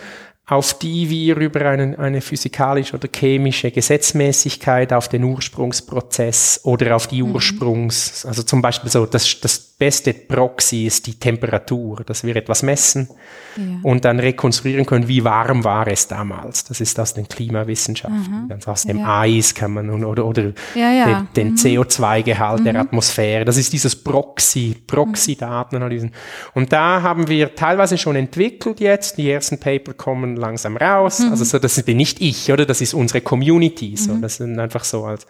[0.51, 7.07] auf die wir über einen, eine physikalische oder chemische Gesetzmäßigkeit auf den Ursprungsprozess oder auf
[7.07, 7.37] die mhm.
[7.37, 12.63] Ursprungs, also zum Beispiel so, das, das beste Proxy ist die Temperatur, dass wir etwas
[12.63, 13.09] messen
[13.57, 13.63] ja.
[13.83, 16.65] und dann rekonstruieren können, wie warm war es damals.
[16.65, 18.49] Das ist aus den Klimawissenschaften.
[18.49, 18.59] Mhm.
[18.67, 19.21] aus dem ja.
[19.21, 21.55] Eis kann man oder, oder ja, den, den mhm.
[21.55, 22.65] CO2-Gehalt mhm.
[22.65, 23.47] der Atmosphäre.
[23.47, 26.13] Das ist dieses Proxy, Proxy-Datenanalysen.
[26.53, 29.17] Und da haben wir teilweise schon entwickelt jetzt.
[29.17, 31.21] Die ersten Paper kommen langsam raus.
[31.21, 31.31] Mhm.
[31.31, 32.67] Also so, das bin nicht ich, oder?
[32.67, 33.97] Das ist unsere Community.
[33.97, 34.23] So, mhm.
[34.23, 35.27] das sind einfach so als.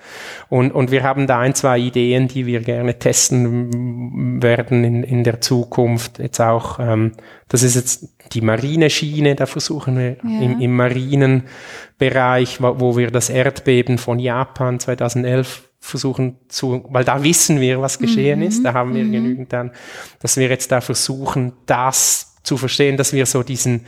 [0.48, 5.24] Und, und wir haben da ein, zwei Ideen, die wir gerne testen werden in, in
[5.24, 6.18] der Zukunft.
[6.18, 7.12] Jetzt auch, ähm,
[7.48, 10.40] das ist jetzt die Marineschiene, da versuchen wir ja.
[10.40, 17.22] im, im Marinenbereich, wo, wo wir das Erdbeben von Japan 2011 versuchen zu, weil da
[17.24, 18.46] wissen wir, was geschehen mhm.
[18.46, 19.12] ist, da haben wir mhm.
[19.12, 19.72] genügend dann,
[20.20, 23.86] dass wir jetzt da versuchen, das zu verstehen, dass wir so diesen,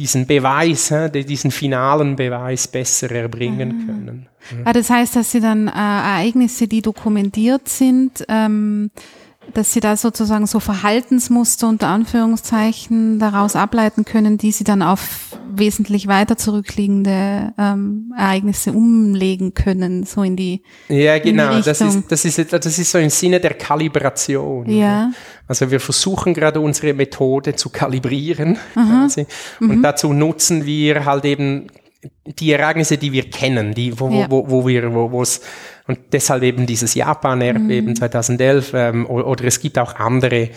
[0.00, 3.86] diesen Beweis, diesen finalen Beweis besser erbringen mhm.
[3.86, 4.26] können.
[4.64, 8.90] Ah, das heißt, dass Sie dann äh, Ereignisse, die dokumentiert sind, ähm,
[9.54, 15.36] dass sie da sozusagen so Verhaltensmuster unter Anführungszeichen daraus ableiten können, die sie dann auf
[15.52, 22.04] wesentlich weiter zurückliegende ähm, Ereignisse umlegen können, so in die Ja, genau, die das ist
[22.08, 24.68] das ist das ist so im Sinne der Kalibration.
[24.70, 25.06] Ja.
[25.06, 25.12] Oder?
[25.50, 29.26] Also wir versuchen gerade unsere Methode zu kalibrieren quasi.
[29.58, 29.82] und mhm.
[29.82, 31.66] dazu nutzen wir halt eben
[32.24, 34.30] die Ereignisse, die wir kennen, die, wo, ja.
[34.30, 35.40] wo, wo wir, wo, wo es,
[35.88, 37.96] und deshalb eben dieses Japan-Erdbeben mhm.
[37.96, 40.50] 2011, ähm, oder, oder, es gibt auch andere,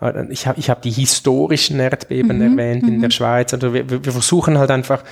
[0.00, 2.58] äh, ich habe ich hab die historischen Erdbeben mhm.
[2.58, 3.10] erwähnt in der mhm.
[3.10, 5.02] Schweiz, also wir, wir versuchen halt einfach,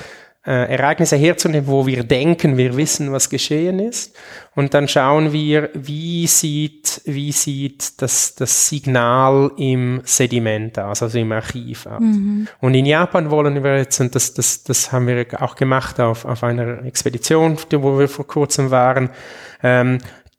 [0.51, 4.15] Ereignisse herzunehmen, wo wir denken, wir wissen, was geschehen ist.
[4.55, 11.19] Und dann schauen wir, wie sieht, wie sieht das, das Signal im Sediment aus, also
[11.19, 12.01] im Archiv aus.
[12.01, 12.47] Mhm.
[12.61, 16.27] Und in Japan wollen wir jetzt, und das, das, das haben wir auch gemacht auf,
[16.27, 19.09] auf einer Expedition, wo wir vor kurzem waren,
[19.63, 19.99] ähm,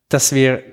[0.10, 0.63] dass wir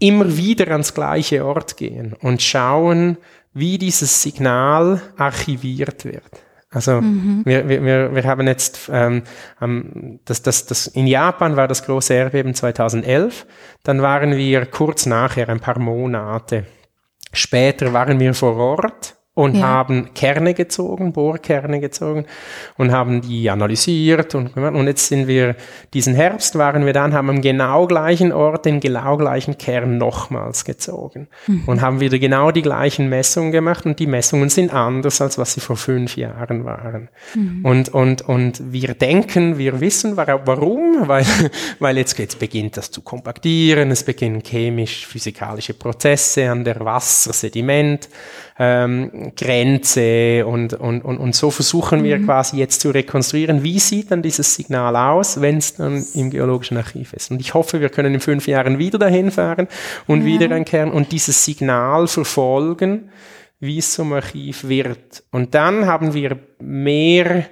[0.00, 3.16] immer wieder ans gleiche Ort gehen und schauen,
[3.54, 6.47] wie dieses Signal archiviert wird.
[6.70, 7.42] Also mhm.
[7.44, 9.22] wir, wir, wir haben jetzt, ähm,
[10.24, 13.46] das, das, das, in Japan war das große Erdbeben 2011,
[13.84, 16.66] dann waren wir kurz nachher, ein paar Monate.
[17.32, 19.62] Später waren wir vor Ort und ja.
[19.62, 22.26] haben Kerne gezogen, Bohrkerne gezogen
[22.76, 25.54] und haben die analysiert und, und jetzt sind wir,
[25.94, 30.64] diesen Herbst waren wir dann, haben am genau gleichen Ort den genau gleichen Kern nochmals
[30.64, 31.62] gezogen mhm.
[31.66, 35.52] und haben wieder genau die gleichen Messungen gemacht und die Messungen sind anders, als was
[35.52, 37.08] sie vor fünf Jahren waren.
[37.36, 37.64] Mhm.
[37.64, 41.24] Und, und, und wir denken, wir wissen warum, weil,
[41.78, 48.08] weil jetzt, jetzt beginnt das zu kompaktieren, es beginnen chemisch-physikalische Prozesse an der Wasser, Sediment,
[48.58, 52.24] ähm, Grenze und, und, und, und so versuchen wir mhm.
[52.26, 56.76] quasi jetzt zu rekonstruieren, wie sieht dann dieses Signal aus, wenn es dann im geologischen
[56.76, 57.30] Archiv ist.
[57.30, 59.68] Und ich hoffe, wir können in fünf Jahren wieder dahin fahren
[60.06, 60.26] und ja.
[60.26, 63.10] wieder ein Kern und dieses Signal verfolgen,
[63.60, 65.22] wie es zum Archiv wird.
[65.30, 67.44] Und dann haben wir mehr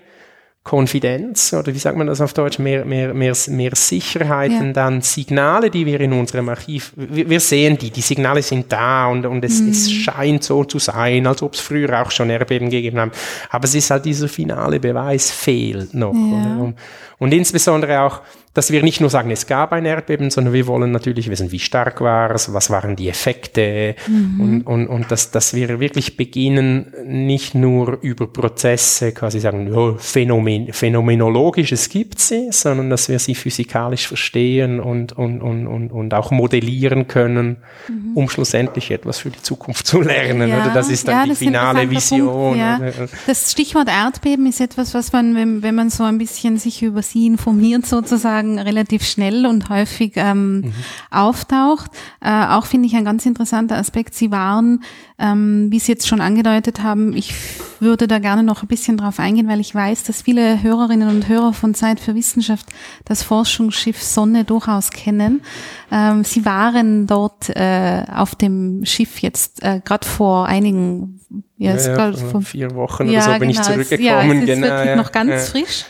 [0.66, 4.72] Konfidenz oder wie sagt man das auf Deutsch, mehr, mehr, mehr, mehr Sicherheiten, ja.
[4.72, 9.06] dann Signale, die wir in unserem Archiv, wir, wir sehen die, die Signale sind da
[9.06, 9.68] und, und es, mhm.
[9.70, 13.12] es scheint so zu sein, als ob es früher auch schon Erdbeben gegeben haben.
[13.50, 16.12] Aber es ist halt dieser finale Beweis fehlt noch.
[16.12, 16.72] Ja.
[17.18, 18.22] Und insbesondere auch,
[18.56, 21.58] dass wir nicht nur sagen, es gab ein Erdbeben, sondern wir wollen natürlich wissen, wie
[21.58, 24.40] stark war es, was waren die Effekte mhm.
[24.40, 29.96] und, und, und dass, dass wir wirklich beginnen, nicht nur über Prozesse quasi sagen, oh,
[29.98, 35.90] Phänomen, phänomenologisch, es gibt sie, sondern dass wir sie physikalisch verstehen und, und, und, und,
[35.90, 38.16] und auch modellieren können, mhm.
[38.16, 40.48] um schlussendlich etwas für die Zukunft zu lernen.
[40.48, 42.58] Ja, oder das ist dann ja, die finale Vision.
[42.58, 42.80] Ja.
[43.26, 47.02] Das Stichwort Erdbeben ist etwas, was man, wenn, wenn man so ein bisschen sich über
[47.02, 50.72] sie informiert sozusagen, sagen, relativ schnell und häufig ähm, mhm.
[51.10, 51.90] auftaucht.
[52.20, 54.14] Äh, auch finde ich ein ganz interessanter Aspekt.
[54.14, 54.82] Sie waren,
[55.18, 57.34] ähm, wie Sie jetzt schon angedeutet haben, ich
[57.80, 61.28] würde da gerne noch ein bisschen drauf eingehen, weil ich weiß, dass viele Hörerinnen und
[61.28, 62.66] Hörer von Zeit für Wissenschaft
[63.04, 65.42] das Forschungsschiff Sonne durchaus kennen.
[65.90, 71.20] Ähm, Sie waren dort äh, auf dem Schiff jetzt äh, gerade vor einigen
[71.58, 74.04] ja, ja, ja vor vier Wochen ja, oder so bin genau, ich zurückgekommen.
[74.04, 75.84] Ja, es ist genau, wirklich noch ganz frisch.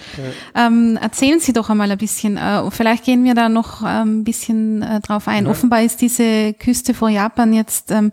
[0.55, 2.37] Ähm, erzählen Sie doch einmal ein bisschen.
[2.37, 5.47] Äh, vielleicht gehen wir da noch äh, ein bisschen äh, drauf ein.
[5.47, 8.13] Offenbar ist diese Küste vor Japan jetzt ähm,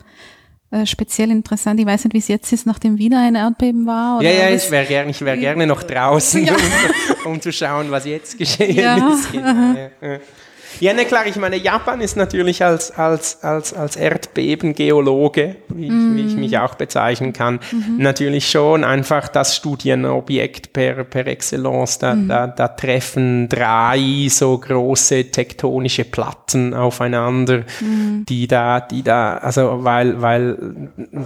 [0.74, 1.80] äh, speziell interessant.
[1.80, 4.24] Ich weiß nicht, wie es jetzt ist, nachdem wieder ein Erdbeben war.
[4.24, 6.56] ja, ja, ich wäre gerne, ich wäre gerne noch draußen, um,
[7.34, 9.32] um, zu schauen, was jetzt geschehen ist.
[9.32, 9.80] Genau.
[10.80, 16.16] Ja, ne, klar, ich meine, Japan ist natürlich als, als, als, als Erdbebengeologe, wie, mm.
[16.16, 17.98] wie ich mich auch bezeichnen kann, mhm.
[17.98, 22.00] natürlich schon einfach das Studienobjekt per, per Excellence.
[22.00, 22.28] Da, mhm.
[22.28, 28.26] da, da treffen drei so große tektonische Platten aufeinander, mhm.
[28.28, 30.58] die da, die da, also weil, weil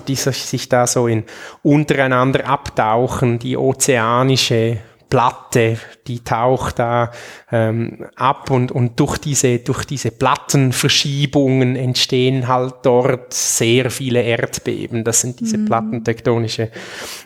[0.08, 1.24] die sich da so in
[1.64, 4.78] untereinander abtauchen, die ozeanische
[5.10, 7.12] Platte, die taucht da
[7.52, 15.04] ähm, ab und, und durch diese, durch diese Plattenverschiebungen entstehen halt dort sehr viele Erdbeben.
[15.04, 15.66] Das sind diese mhm.
[15.66, 16.72] plattentektonische,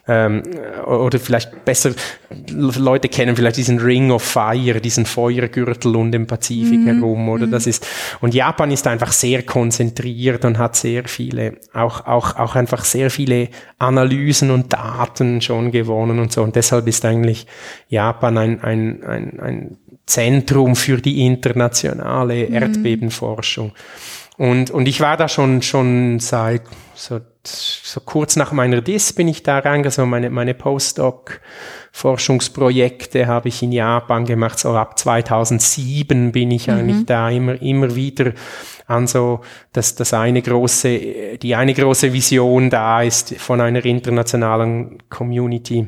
[0.08, 0.44] ähm,
[0.86, 1.92] oder vielleicht besser,
[2.50, 6.88] Leute kennen vielleicht diesen Ring of Fire, diesen Feuergürtel um den Pazifik mhm.
[6.88, 7.52] herum, oder mhm.
[7.52, 7.88] das ist,
[8.22, 13.10] und Japan ist einfach sehr konzentriert und hat sehr viele, auch, auch, auch einfach sehr
[13.10, 16.44] viele Analysen und Daten schon gewonnen und so.
[16.44, 17.48] Und deshalb ist eigentlich
[17.88, 22.54] Japan ein, ein, ein, ein Zentrum für die internationale mhm.
[22.54, 23.72] Erdbebenforschung.
[24.38, 26.62] Und, und ich war da schon, schon seit
[26.96, 33.62] so, so kurz nach meiner DIS bin ich da reingegangen, meine, meine Postdoc-Forschungsprojekte habe ich
[33.62, 36.74] in Japan gemacht, so ab 2007 bin ich mhm.
[36.74, 38.32] eigentlich da immer, immer wieder
[38.88, 39.42] an so,
[39.74, 45.88] dass das eine große, die eine große Vision da ist von einer internationalen Community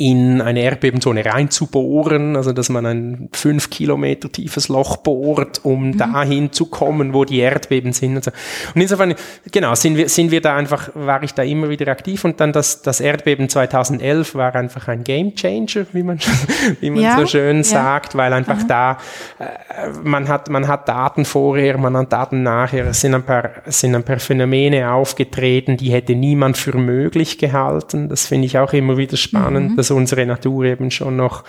[0.00, 5.98] in eine Erdbebenzone reinzubohren, also dass man ein fünf Kilometer tiefes Loch bohrt, um mhm.
[5.98, 8.16] dahin zu kommen, wo die Erdbeben sind.
[8.16, 8.30] Und, so.
[8.74, 9.14] und insofern,
[9.52, 12.54] genau, sind wir, sind wir da einfach, war ich da immer wieder aktiv und dann
[12.54, 16.18] das, das Erdbeben 2011 war einfach ein Game Changer, wie man,
[16.80, 17.64] wie man ja, so schön ja.
[17.64, 18.66] sagt, weil einfach Aha.
[18.66, 18.98] da,
[19.38, 23.50] äh, man hat, man hat Daten vorher, man hat Daten nachher, es sind ein paar,
[23.66, 28.08] es sind ein paar Phänomene aufgetreten, die hätte niemand für möglich gehalten.
[28.08, 31.44] Das finde ich auch immer wieder spannend, mhm dass unsere Natur eben schon noch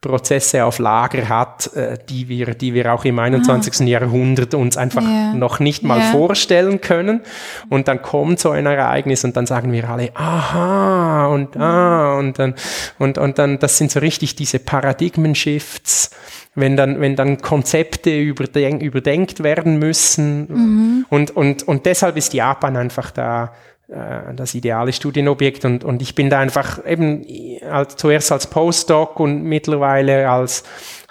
[0.00, 3.80] Prozesse auf Lager hat, äh, die wir, die wir auch im 21.
[3.80, 3.84] Ah.
[3.84, 5.34] Jahrhundert uns einfach yeah.
[5.34, 6.10] noch nicht mal yeah.
[6.10, 7.20] vorstellen können.
[7.68, 12.38] Und dann kommt so ein Ereignis und dann sagen wir alle, aha, und ah, und
[12.38, 12.54] dann,
[12.98, 16.10] und, und dann, das sind so richtig diese Paradigmen-Shifts,
[16.56, 20.46] wenn dann, wenn dann Konzepte überdenk, überdenkt werden müssen.
[20.48, 21.06] Mhm.
[21.10, 23.52] Und, und, und deshalb ist Japan einfach da
[23.88, 27.26] das ideale Studienobjekt und, und ich bin da einfach eben
[27.68, 30.64] als, zuerst als Postdoc und mittlerweile als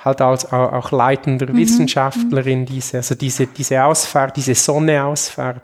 [0.03, 1.57] halt als auch, auch leitender mhm.
[1.57, 5.61] Wissenschaftlerin diese, also diese, diese Ausfahrt, diese Sonneausfahrt.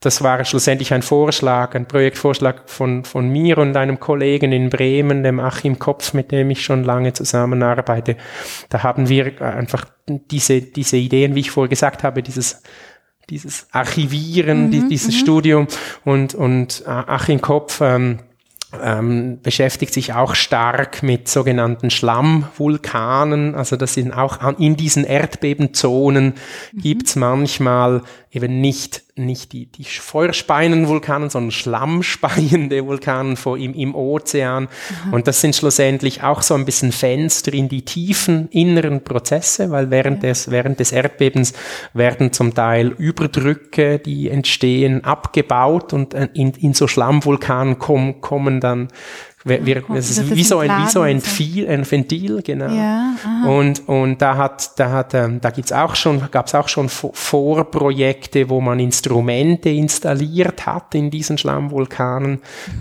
[0.00, 5.22] Das war schlussendlich ein Vorschlag, ein Projektvorschlag von, von mir und einem Kollegen in Bremen,
[5.22, 8.16] dem Achim Kopf, mit dem ich schon lange zusammenarbeite.
[8.68, 12.62] Da haben wir einfach diese, diese Ideen, wie ich vorher gesagt habe, dieses
[13.30, 15.18] dieses Archivieren, mhm, die, dieses mhm.
[15.18, 15.66] Studium
[16.04, 18.18] und, und äh, Achim Kopf ähm,
[18.80, 23.54] ähm, beschäftigt sich auch stark mit sogenannten Schlammvulkanen.
[23.54, 26.34] Also das sind auch in diesen Erdbebenzonen
[26.72, 26.80] mhm.
[26.80, 33.94] gibt's manchmal eben nicht nicht die, die feuerspeienden Vulkanen, sondern schlammspeiende Vulkanen vor, im, im
[33.94, 34.68] Ozean.
[35.06, 35.12] Mhm.
[35.12, 39.90] Und das sind schlussendlich auch so ein bisschen Fenster in die tiefen inneren Prozesse, weil
[39.90, 40.30] während, ja.
[40.30, 41.52] des, während des Erdbebens
[41.92, 48.60] werden zum Teil Überdrücke, die entstehen, abgebaut und äh, in, in so Schlammvulkanen kommen, kommen
[48.60, 48.88] dann
[49.44, 52.72] wir, wir, es ist wie so ein, wie so ein, Viel, ein Ventil, genau.
[52.72, 53.14] Ja,
[53.46, 58.48] und, und da hat, da hat, ähm, da gibt's auch schon, gab's auch schon Vorprojekte,
[58.48, 62.30] wo man Instrumente installiert hat in diesen Schlammvulkanen.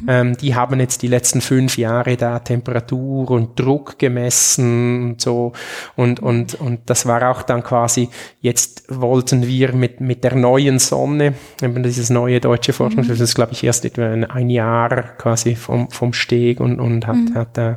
[0.01, 0.07] Mhm.
[0.07, 5.53] Ähm, die haben jetzt die letzten fünf Jahre da Temperatur und Druck gemessen und so.
[5.95, 10.77] Und, und, und das war auch dann quasi, jetzt wollten wir mit, mit der neuen
[10.77, 13.11] Sonne, eben dieses neue deutsche Forschungs, mhm.
[13.11, 17.07] das ist glaube ich erst etwa ein Jahr quasi vom, vom Stehen Weg und, und
[17.07, 17.35] hat, mhm.
[17.35, 17.75] hat äh,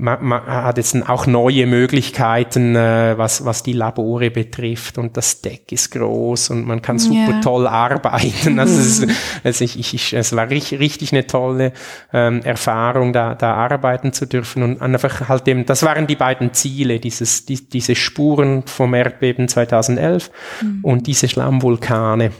[0.00, 5.42] man, man hat jetzt auch neue Möglichkeiten, äh, was, was die Labore betrifft und das
[5.42, 7.40] Deck ist groß und man kann super yeah.
[7.40, 8.58] toll arbeiten.
[8.58, 9.10] Also, es, ist,
[9.44, 11.72] also ich, ich, es war richtig, richtig eine tolle
[12.12, 16.54] ähm, Erfahrung, da, da arbeiten zu dürfen und einfach halt eben, das waren die beiden
[16.54, 20.30] Ziele, dieses, die, diese Spuren vom Erdbeben 2011
[20.62, 20.78] mhm.
[20.82, 22.32] und diese Schlammvulkane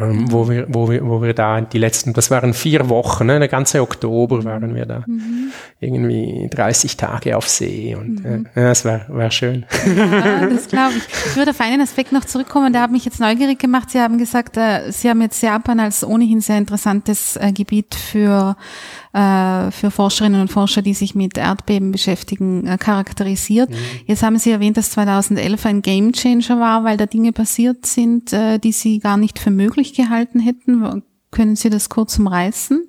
[0.00, 3.38] ähm, wo, wir, wo, wir, wo wir da die letzten, das waren vier Wochen, ne,
[3.38, 5.52] der ganze Oktober waren wir da mhm.
[5.80, 8.46] irgendwie 30 Tage auf See und mhm.
[8.54, 9.66] äh, ja, es war, war schön.
[9.96, 11.04] Ja, das glaube ich.
[11.26, 13.90] Ich würde auf einen Aspekt noch zurückkommen, der hat mich jetzt neugierig gemacht.
[13.90, 18.56] Sie haben gesagt, äh, Sie haben jetzt Japan als ohnehin sehr interessantes äh, Gebiet für
[19.14, 23.70] für Forscherinnen und Forscher, die sich mit Erdbeben beschäftigen, äh, charakterisiert.
[23.70, 23.76] Mhm.
[24.06, 28.58] Jetzt haben Sie erwähnt, dass 2011 ein Gamechanger war, weil da Dinge passiert sind, äh,
[28.58, 31.02] die Sie gar nicht für möglich gehalten hätten.
[31.30, 32.88] Können Sie das kurz umreißen?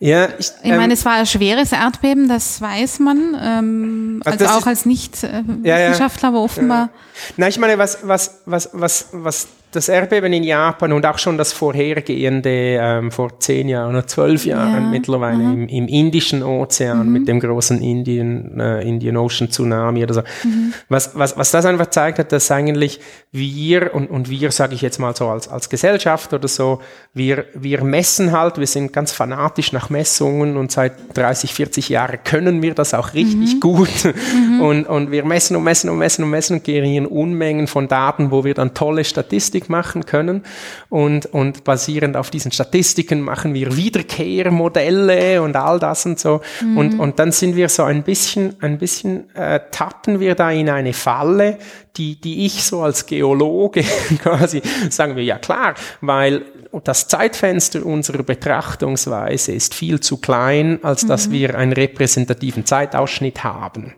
[0.00, 4.44] Ja, ich, ich meine, ähm, es war ein schweres Erdbeben, das weiß man, ähm, also,
[4.44, 6.28] also auch als Nicht-Wissenschaftler, ja, ja.
[6.28, 6.78] aber offenbar.
[6.78, 6.90] Ja.
[7.36, 11.36] Na, ich meine, was, was, was, was, was das Erdbeben in Japan und auch schon
[11.36, 14.90] das vorhergehende ähm, vor zehn Jahren oder zwölf Jahren ja.
[14.90, 17.12] mittlerweile im, im, Indischen Ozean mhm.
[17.12, 20.20] mit dem großen Indian, äh, Indian Ocean Tsunami oder so.
[20.44, 20.72] Mhm.
[20.88, 23.00] Was, was, was das einfach zeigt hat, dass eigentlich
[23.30, 26.80] wir und, und wir sage ich jetzt mal so als, als Gesellschaft oder so,
[27.12, 32.18] wir, wir messen halt, wir sind ganz fanatisch nach Messungen und seit 30, 40 Jahren
[32.24, 33.60] können wir das auch richtig mhm.
[33.60, 34.60] gut mhm.
[34.62, 38.30] und, und wir messen und messen und messen und messen und generieren Unmengen von Daten,
[38.30, 40.42] wo wir dann tolle Statistiken Statistik machen können
[40.88, 46.40] und, und basierend auf diesen Statistiken machen wir Wiederkehrmodelle und all das und so.
[46.60, 46.78] Mhm.
[46.78, 50.70] Und, und dann sind wir so ein bisschen, ein bisschen äh, tappen wir da in
[50.70, 51.58] eine Falle,
[51.96, 53.82] die, die ich so als Geologe
[54.22, 56.42] quasi sagen wir, ja klar, weil
[56.84, 61.32] das Zeitfenster unserer Betrachtungsweise ist viel zu klein, als dass mhm.
[61.32, 63.94] wir einen repräsentativen Zeitausschnitt haben.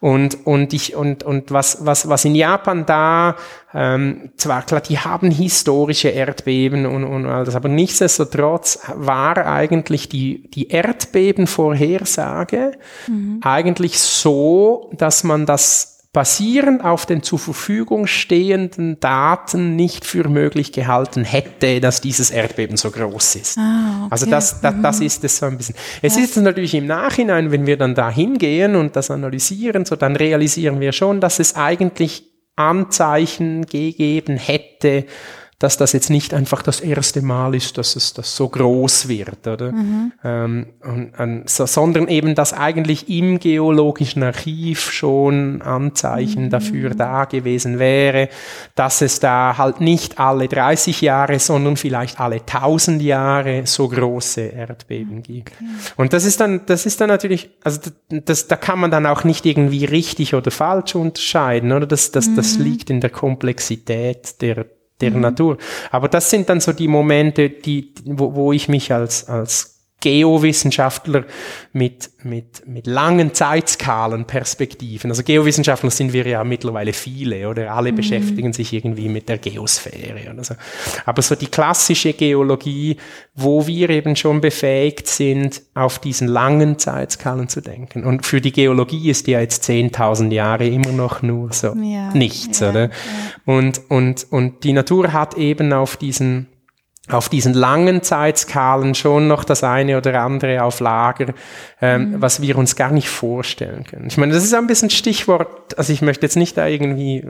[0.00, 3.36] Und, und, ich, und, und was, was, was in Japan da,
[3.74, 10.08] ähm, zwar klar, die haben historische Erdbeben und, und all das, aber nichtsdestotrotz war eigentlich
[10.08, 12.72] die, die Erdbebenvorhersage
[13.08, 13.40] mhm.
[13.42, 20.72] eigentlich so, dass man das basierend auf den zur Verfügung stehenden Daten nicht für möglich
[20.72, 23.58] gehalten hätte, dass dieses Erdbeben so groß ist.
[23.58, 24.08] Ah, okay.
[24.08, 25.06] Also das, das, das mhm.
[25.06, 25.74] ist es so ein bisschen.
[26.00, 26.22] Es ja.
[26.22, 30.80] ist natürlich im Nachhinein, wenn wir dann da hingehen und das analysieren, so dann realisieren
[30.80, 32.24] wir schon, dass es eigentlich
[32.56, 35.04] Anzeichen gegeben hätte,
[35.58, 39.46] dass das jetzt nicht einfach das erste Mal ist, dass es das so groß wird,
[39.46, 39.72] oder?
[39.72, 40.12] Mhm.
[40.22, 46.50] Ähm, und, und, so, sondern eben, dass eigentlich im geologischen Archiv schon Anzeichen mhm.
[46.50, 48.28] dafür da gewesen wäre,
[48.74, 54.42] dass es da halt nicht alle 30 Jahre, sondern vielleicht alle 1000 Jahre so große
[54.42, 55.52] Erdbeben gibt.
[55.52, 55.64] Okay.
[55.96, 59.06] Und das ist dann, das ist dann natürlich, also das, das, da kann man dann
[59.06, 61.86] auch nicht irgendwie richtig oder falsch unterscheiden, oder?
[61.86, 62.36] Das, das, mhm.
[62.36, 64.66] das liegt in der Komplexität der
[65.00, 65.20] der mhm.
[65.20, 65.58] Natur.
[65.90, 69.75] Aber das sind dann so die Momente, die, wo, wo ich mich als, als
[70.06, 71.24] Geowissenschaftler
[71.72, 75.10] mit, mit, mit langen Zeitskalen, Perspektiven.
[75.10, 77.96] Also Geowissenschaftler sind wir ja mittlerweile viele oder alle mhm.
[77.96, 80.54] beschäftigen sich irgendwie mit der Geosphäre oder so.
[81.06, 82.98] Aber so die klassische Geologie,
[83.34, 88.04] wo wir eben schon befähigt sind, auf diesen langen Zeitskalen zu denken.
[88.04, 92.60] Und für die Geologie ist ja jetzt 10.000 Jahre immer noch nur so ja, nichts,
[92.60, 92.84] ja, oder?
[92.84, 92.90] Ja.
[93.44, 96.46] Und, und, und die Natur hat eben auf diesen
[97.08, 101.34] auf diesen langen Zeitskalen schon noch das eine oder andere auf Lager,
[101.80, 102.22] ähm, mhm.
[102.22, 104.06] was wir uns gar nicht vorstellen können.
[104.08, 107.24] Ich meine, das ist ein bisschen Stichwort, also ich möchte jetzt nicht da irgendwie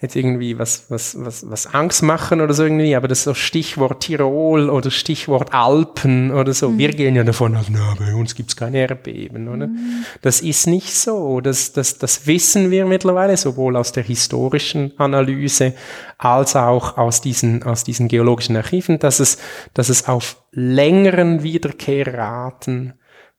[0.00, 3.34] jetzt irgendwie was, was, was, was Angst machen oder so irgendwie, aber das ist so
[3.34, 6.68] Stichwort Tirol oder Stichwort Alpen oder so.
[6.70, 6.78] Mhm.
[6.78, 9.68] Wir gehen ja davon aus, na, bei uns gibt's keine Erdbeben, oder?
[9.68, 10.04] Mhm.
[10.20, 11.40] Das ist nicht so.
[11.40, 15.72] Das, das, das wissen wir mittlerweile, sowohl aus der historischen Analyse
[16.18, 19.38] als auch aus diesen, aus diesen geologischen Archiven, dass es,
[19.74, 22.94] dass es auf längeren Wiederkehrraten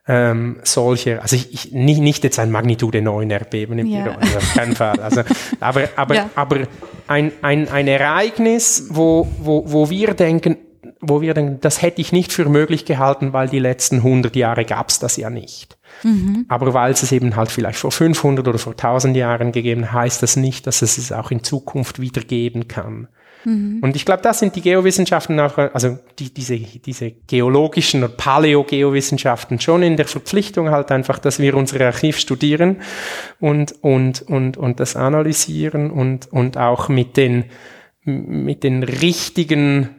[0.07, 4.18] ähm, solche, also ich, ich, nicht, nicht jetzt ein Magnitude 9 Erdbeben im ja.
[4.20, 4.99] also auf keinen Fall.
[4.99, 5.22] Also,
[5.60, 6.30] aber aber, ja.
[6.34, 6.62] aber
[7.07, 10.57] ein, ein, ein Ereignis, wo, wo, wo wir denken,
[10.99, 14.66] wo wir denken, das hätte ich nicht für möglich gehalten, weil die letzten 100 Jahre
[14.66, 15.78] gab es das ja nicht.
[16.03, 16.45] Mhm.
[16.47, 20.24] Aber weil es es eben halt vielleicht vor 500 oder vor 1000 Jahren gegeben, heißt
[20.24, 23.07] das nicht, dass es es auch in Zukunft wieder geben kann.
[23.46, 23.80] Mhm.
[23.82, 29.60] Und ich glaube, das sind die Geowissenschaften auch, also die, diese, diese geologischen oder Paläogeowissenschaften
[29.60, 32.78] schon in der Verpflichtung halt einfach, dass wir unser Archiv studieren
[33.40, 37.46] und, und, und, und das analysieren und, und auch mit den,
[38.04, 39.96] mit den richtigen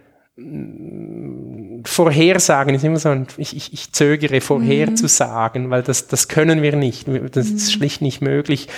[1.84, 5.70] Vorhersagen ist immer so, ein, ich, ich, ich zögere vorherzusagen, mhm.
[5.70, 7.06] weil das, das können wir nicht.
[7.08, 7.78] Das ist mhm.
[7.78, 8.68] schlicht nicht möglich,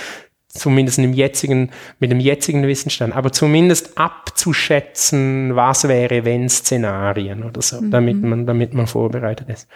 [0.53, 7.63] zumindest im jetzigen, mit dem jetzigen Wissensstand, aber zumindest abzuschätzen, was wäre, wenn Szenarien oder
[7.63, 7.91] so, mhm.
[7.91, 9.67] damit man, damit man vorbereitet ist.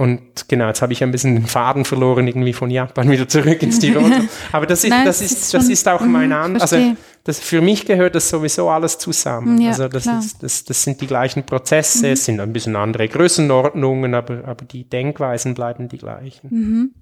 [0.00, 3.62] Und genau, jetzt habe ich ein bisschen den Faden verloren, irgendwie von Japan wieder zurück
[3.62, 4.10] ins Tirol.
[4.52, 6.78] Aber das ist, Nein, das ist, das ist auch mein An, also
[7.24, 9.60] das, für mich gehört das sowieso alles zusammen.
[9.60, 12.12] Ja, also das, ist, das, das sind die gleichen Prozesse, mhm.
[12.14, 16.48] es sind ein bisschen andere Größenordnungen, aber, aber die Denkweisen bleiben die gleichen.
[16.48, 16.94] Mhm.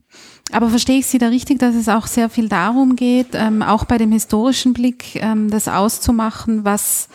[0.51, 3.85] Aber verstehe ich Sie da richtig, dass es auch sehr viel darum geht, ähm, auch
[3.85, 7.09] bei dem historischen Blick, ähm, das auszumachen, was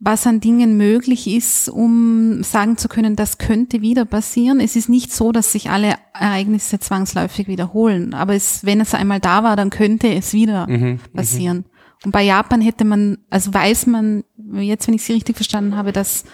[0.00, 4.60] was an Dingen möglich ist, um sagen zu können, das könnte wieder passieren.
[4.60, 9.18] Es ist nicht so, dass sich alle Ereignisse zwangsläufig wiederholen, aber es, wenn es einmal
[9.18, 10.98] da war, dann könnte es wieder mhm, mhm.
[11.14, 11.64] passieren.
[12.04, 14.22] Und bei Japan hätte man, also weiß man,
[14.52, 16.24] jetzt wenn ich Sie richtig verstanden habe, dass,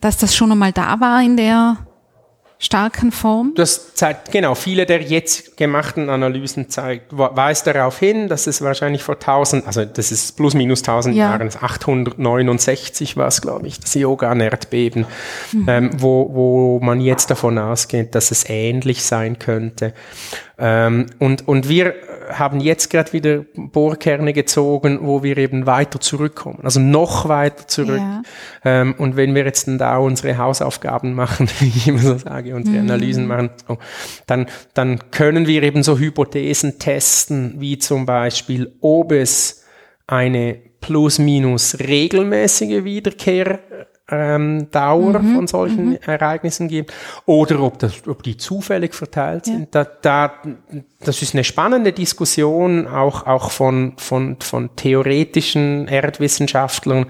[0.00, 1.78] dass das schon einmal da war in der
[2.62, 3.52] starken Form?
[3.56, 9.02] Das zeigt, genau, viele der jetzt gemachten Analysen zeigt, weist darauf hin, dass es wahrscheinlich
[9.02, 11.30] vor 1000, also das ist plus minus 1000 ja.
[11.30, 15.06] Jahren, 869 war es, glaube ich, das Yogan-Erdbeben,
[15.52, 15.68] mhm.
[15.68, 19.92] ähm, wo, wo man jetzt davon ausgeht, dass es ähnlich sein könnte.
[20.56, 21.94] Ähm, und, und wir
[22.38, 27.98] haben jetzt gerade wieder Bohrkerne gezogen, wo wir eben weiter zurückkommen, also noch weiter zurück.
[27.98, 28.22] Ja.
[28.64, 32.54] Ähm, und wenn wir jetzt dann da unsere Hausaufgaben machen, wie ich immer so sage,
[32.54, 32.90] unsere mhm.
[32.90, 33.78] Analysen machen, so,
[34.26, 39.64] dann, dann können wir eben so Hypothesen testen, wie zum Beispiel, ob es
[40.06, 43.60] eine plus-minus regelmäßige Wiederkehr
[44.12, 45.98] ähm, Dauer mhm, von solchen mhm.
[46.04, 46.92] Ereignissen gibt
[47.24, 49.74] oder ob, das, ob die zufällig verteilt sind.
[49.74, 49.84] Ja.
[49.84, 50.32] Da, da,
[51.04, 57.06] das ist eine spannende Diskussion, auch, auch von, von, von theoretischen Erdwissenschaftlern,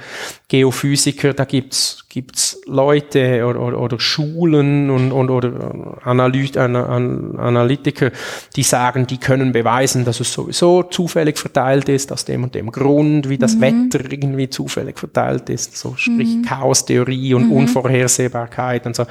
[0.48, 8.10] Geophysiker, da gibt's gibt's Leute oder, oder, oder Schulen und, und oder Analyt, Analytiker,
[8.54, 12.70] die sagen, die können beweisen, dass es sowieso zufällig verteilt ist, aus dem und dem
[12.70, 13.60] Grund, wie das mhm.
[13.62, 16.42] Wetter irgendwie zufällig verteilt ist, so sprich mhm.
[16.42, 17.52] Chaostheorie und mhm.
[17.52, 19.06] Unvorhersehbarkeit und so.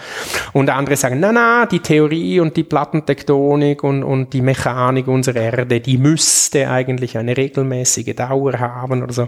[0.53, 5.07] Und andere sagen, na na, die Theorie und die Plattentektonik und, und die Mechanik Mechanik
[5.07, 9.28] unserer Erde, die müsste eigentlich eine regelmäßige Dauer haben oder so.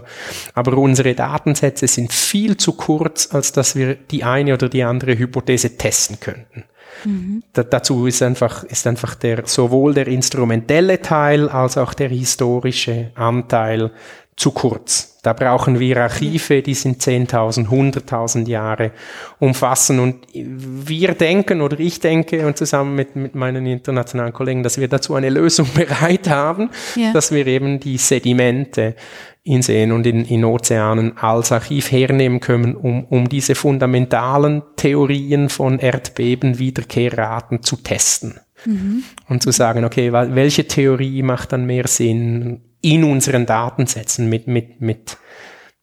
[0.54, 5.16] Aber unsere Datensätze sind viel zu kurz, als dass wir die eine oder die andere
[5.18, 6.64] Hypothese testen könnten.
[7.04, 7.42] Mhm.
[7.52, 13.10] Da, dazu ist einfach, ist einfach der, sowohl der instrumentelle Teil als auch der historische
[13.14, 13.90] Anteil
[14.36, 15.14] zu kurz.
[15.22, 18.90] Da brauchen wir Archive, die sind 10.000, 100.000 Jahre
[19.38, 19.98] umfassen.
[19.98, 24.88] Und wir denken oder ich denke und zusammen mit, mit meinen internationalen Kollegen, dass wir
[24.88, 27.12] dazu eine Lösung bereit haben, ja.
[27.12, 28.96] dass wir eben die Sedimente
[29.44, 35.48] in Seen und in, in Ozeanen als Archiv hernehmen können, um, um diese fundamentalen Theorien
[35.48, 38.40] von Erdbeben, Wiederkehrraten zu testen.
[38.66, 39.04] Mhm.
[39.28, 44.80] Und zu sagen, okay, welche Theorie macht dann mehr Sinn in unseren Datensätzen mit, mit,
[44.80, 45.16] mit,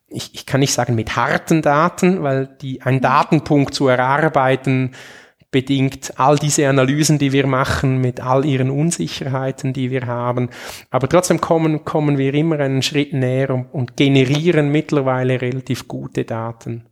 [0.08, 4.92] ich, ich kann nicht sagen mit harten Daten, weil die, ein Datenpunkt zu erarbeiten,
[5.50, 10.50] bedingt all diese Analysen, die wir machen, mit all ihren Unsicherheiten, die wir haben.
[10.92, 16.24] Aber trotzdem kommen, kommen wir immer einen Schritt näher und, und generieren mittlerweile relativ gute
[16.24, 16.86] Daten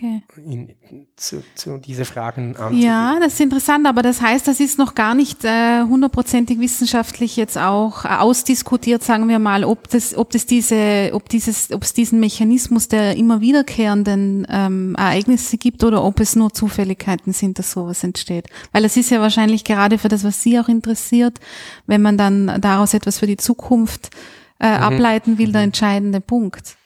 [0.00, 0.22] okay.
[0.36, 2.82] in, zu, zu diese Fragen anzugehen.
[2.82, 6.60] Ja, das ist interessant, aber das heißt, das ist noch gar nicht äh, hundertprozentig äh,
[6.60, 11.70] wissenschaftlich jetzt auch äh, ausdiskutiert, sagen wir mal, ob das, ob das diese, ob dieses,
[11.72, 17.32] ob es diesen Mechanismus der immer wiederkehrenden ähm, Ereignisse gibt oder ob es nur Zufälligkeiten
[17.32, 18.48] sind, dass sowas entsteht.
[18.72, 21.38] Weil es ist ja wahrscheinlich gerade für das, was Sie auch interessiert,
[21.86, 24.10] wenn man dann daraus etwas für die Zukunft
[24.60, 24.82] äh, mhm.
[24.82, 25.68] ableiten will, der mhm.
[25.68, 26.76] entscheidende Punkt.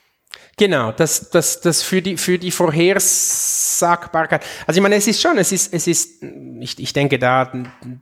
[0.57, 4.45] Genau, das, das, das für die, für die Vorhersagbarkeit.
[4.67, 6.23] Also ich meine, es ist schon, es ist, es ist,
[6.61, 7.51] ich, ich denke, da,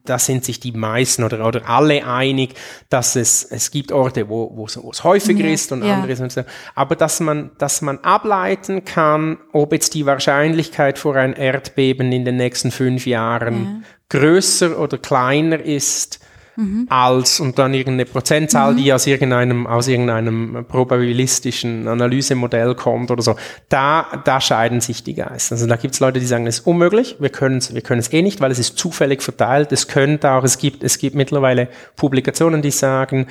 [0.04, 2.54] da sind sich die meisten oder, oder alle einig,
[2.90, 5.94] dass es, es gibt Orte, wo, wo, es, wo es häufiger ist und ja.
[5.94, 6.44] andere sind,
[6.74, 12.26] aber dass man, dass man ableiten kann, ob jetzt die Wahrscheinlichkeit vor ein Erdbeben in
[12.26, 14.18] den nächsten fünf Jahren ja.
[14.20, 16.21] größer oder kleiner ist,
[16.56, 16.86] mhm.
[16.88, 18.76] als und dann irgendeine Prozentzahl, mhm.
[18.76, 23.36] die aus irgendeinem, aus irgendeinem probabilistischen Analysemodell kommt oder so.
[23.68, 25.54] Da, da scheiden sich die Geister.
[25.54, 28.00] Also da gibt es Leute, die sagen, es ist unmöglich, wir können es wir können
[28.00, 29.72] es eh nicht, weil es ist zufällig verteilt.
[29.72, 33.26] Es könnte auch, es gibt, es gibt mittlerweile Publikationen, die sagen,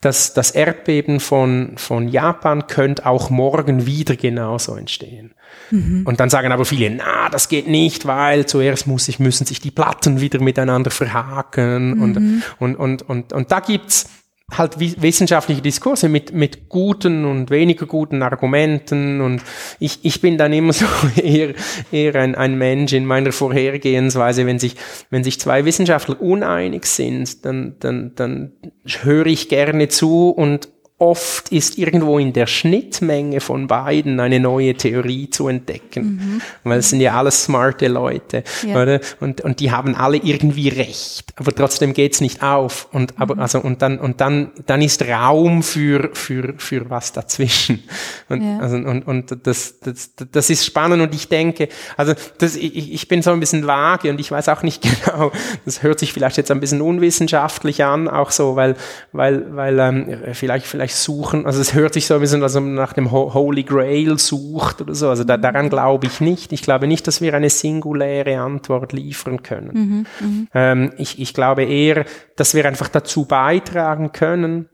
[0.00, 5.34] dass das Erdbeben von, von Japan könnte auch morgen wieder genauso entstehen.
[5.70, 6.02] Mhm.
[6.04, 9.60] Und dann sagen aber viele, na, das geht nicht, weil zuerst muss ich, müssen sich
[9.60, 11.94] die Platten wieder miteinander verhaken.
[11.94, 12.02] Mhm.
[12.02, 14.08] Und, und, und, und, und da gibt's
[14.56, 19.20] halt wissenschaftliche Diskurse mit, mit guten und weniger guten Argumenten.
[19.20, 19.42] Und
[19.78, 20.86] ich, ich bin dann immer so
[21.16, 21.54] eher,
[21.90, 24.76] eher ein, ein Mensch in meiner Vorhergehensweise, wenn sich,
[25.10, 28.52] wenn sich zwei Wissenschaftler uneinig sind, dann, dann, dann
[28.84, 30.68] höre ich gerne zu und,
[31.02, 36.04] oft ist irgendwo in der Schnittmenge von beiden eine neue Theorie zu entdecken.
[36.04, 36.42] Mhm.
[36.62, 38.44] Weil es sind ja alles smarte Leute.
[38.64, 38.80] Ja.
[38.80, 39.00] Oder?
[39.18, 41.34] Und, und die haben alle irgendwie recht.
[41.36, 42.88] Aber trotzdem geht's nicht auf.
[42.92, 43.40] Und, aber, mhm.
[43.40, 47.82] also, und dann, und dann, dann ist Raum für, für, für was dazwischen.
[48.28, 48.60] Und, ja.
[48.60, 51.02] also, und, und das, das, das ist spannend.
[51.02, 54.48] Und ich denke, also, das, ich, ich bin so ein bisschen vage und ich weiß
[54.50, 55.32] auch nicht genau,
[55.64, 58.76] das hört sich vielleicht jetzt ein bisschen unwissenschaftlich an, auch so, weil,
[59.10, 62.56] weil, weil, ähm, vielleicht, vielleicht vielleicht suchen, also es hört sich so ein bisschen, als
[62.56, 65.08] ob man nach dem Holy Grail sucht oder so.
[65.08, 66.52] Also da, daran glaube ich nicht.
[66.52, 70.06] Ich glaube nicht, dass wir eine singuläre Antwort liefern können.
[70.20, 72.04] Mhm, mhm, ähm, ich, ich glaube eher,
[72.36, 74.68] dass wir einfach dazu beitragen können,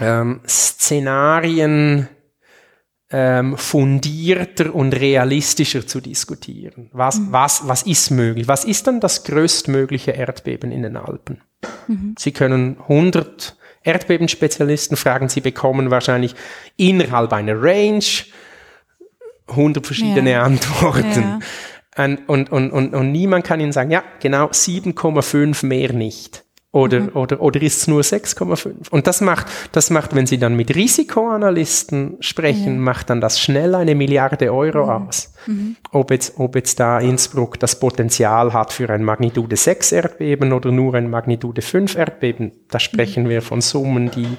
[0.00, 2.08] ähm, Szenarien
[3.10, 6.90] ähm, fundierter und realistischer zu diskutieren.
[6.92, 7.32] Was, mhm.
[7.32, 8.48] was, was ist möglich?
[8.48, 11.40] Was ist dann das größtmögliche Erdbeben in den Alpen?
[11.86, 12.14] Mhm.
[12.18, 16.34] Sie können 100 Erdbebenspezialisten fragen, sie bekommen wahrscheinlich
[16.76, 18.04] innerhalb einer Range
[19.48, 20.42] 100 verschiedene ja.
[20.42, 21.40] Antworten.
[21.96, 22.04] Ja.
[22.04, 26.43] Und, und, und, und, und niemand kann ihnen sagen, ja, genau 7,5 mehr nicht.
[26.74, 27.10] Oder, mhm.
[27.14, 28.90] oder, oder ist es nur 6,5?
[28.90, 32.80] Und das macht, das macht, wenn Sie dann mit Risikoanalysten sprechen, ja.
[32.80, 35.06] macht dann das schnell eine Milliarde Euro mhm.
[35.06, 35.32] aus.
[35.46, 35.76] Mhm.
[35.92, 40.72] Ob, jetzt, ob jetzt da Innsbruck das Potenzial hat für ein Magnitude 6 Erdbeben oder
[40.72, 43.28] nur ein Magnitude 5 Erdbeben, da sprechen mhm.
[43.28, 44.36] wir von Summen, die,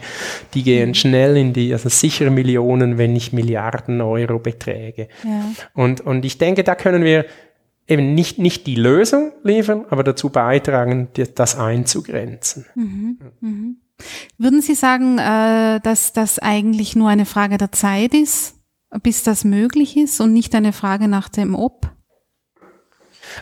[0.53, 0.95] die gehen mhm.
[0.95, 5.07] schnell in die, also sicher Millionen, wenn nicht Milliarden Euro Beträge.
[5.23, 5.51] Ja.
[5.73, 7.23] Und, und ich denke, da können wir
[7.87, 12.65] eben nicht, nicht die Lösung liefern, aber dazu beitragen, das einzugrenzen.
[12.75, 13.77] Mhm, mhm.
[14.37, 18.55] Würden Sie sagen, äh, dass das eigentlich nur eine Frage der Zeit ist,
[19.01, 21.89] bis das möglich ist und nicht eine Frage nach dem Ob?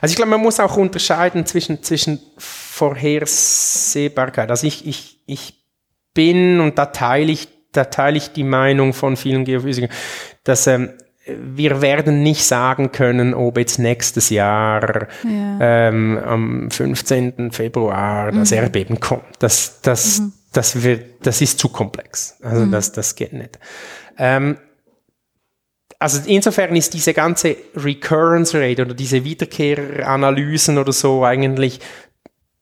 [0.01, 4.49] Also ich glaube, man muss auch unterscheiden zwischen, zwischen Vorhersehbarkeit.
[4.49, 5.65] Also ich, ich, ich
[6.13, 9.89] bin, und da teile ich, da teile ich die Meinung von vielen Geophysikern,
[10.43, 10.91] dass ähm,
[11.25, 15.57] wir werden nicht sagen können, ob jetzt nächstes Jahr ja.
[15.87, 17.51] ähm, am 15.
[17.51, 18.57] Februar das mhm.
[18.57, 19.23] Erdbeben kommt.
[19.39, 20.33] Das, das, mhm.
[20.51, 22.37] das, wird, das ist zu komplex.
[22.41, 22.71] Also mhm.
[22.71, 23.57] das, das geht nicht.
[24.17, 24.57] Ähm,
[25.97, 31.79] also insofern ist diese ganze Recurrence Rate oder diese Wiederkehranalysen oder so eigentlich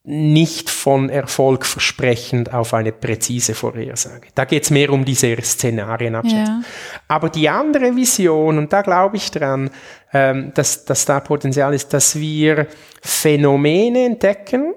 [0.04, 4.30] nicht von Erfolg versprechend auf eine präzise Vorhersage.
[4.34, 6.62] Da geht es mehr um diese Szenarienabschätzung.
[6.62, 6.62] Ja.
[7.08, 9.70] Aber die andere Vision, und da glaube ich dran,
[10.12, 12.68] ähm, dass, dass da Potenzial ist, dass wir
[13.02, 14.74] Phänomene entdecken,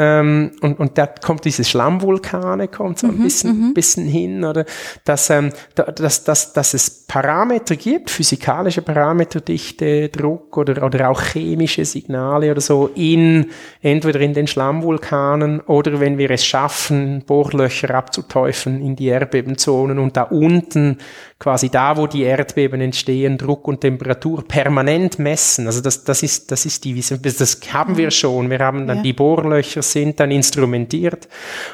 [0.00, 3.74] ähm, und, und da kommt diese Schlammvulkane, kommt so ein mhm, bisschen, mhm.
[3.74, 4.64] bisschen hin, oder
[5.04, 11.20] dass, ähm, dass, dass, dass es Parameter gibt, physikalische Parameter, Dichte, Druck oder, oder auch
[11.20, 13.46] chemische Signale oder so in,
[13.82, 20.16] entweder in den Schlammvulkanen oder wenn wir es schaffen, Bohrlöcher abzuteufeln in die Erdbebenzonen und
[20.16, 20.98] da unten
[21.38, 25.66] quasi da, wo die Erdbeben entstehen, Druck und Temperatur permanent messen.
[25.66, 27.20] Also das, das ist, das ist die Vision.
[27.22, 28.50] Das haben wir schon.
[28.50, 29.02] Wir haben dann ja.
[29.02, 31.28] die Bohrlöcher sind dann instrumentiert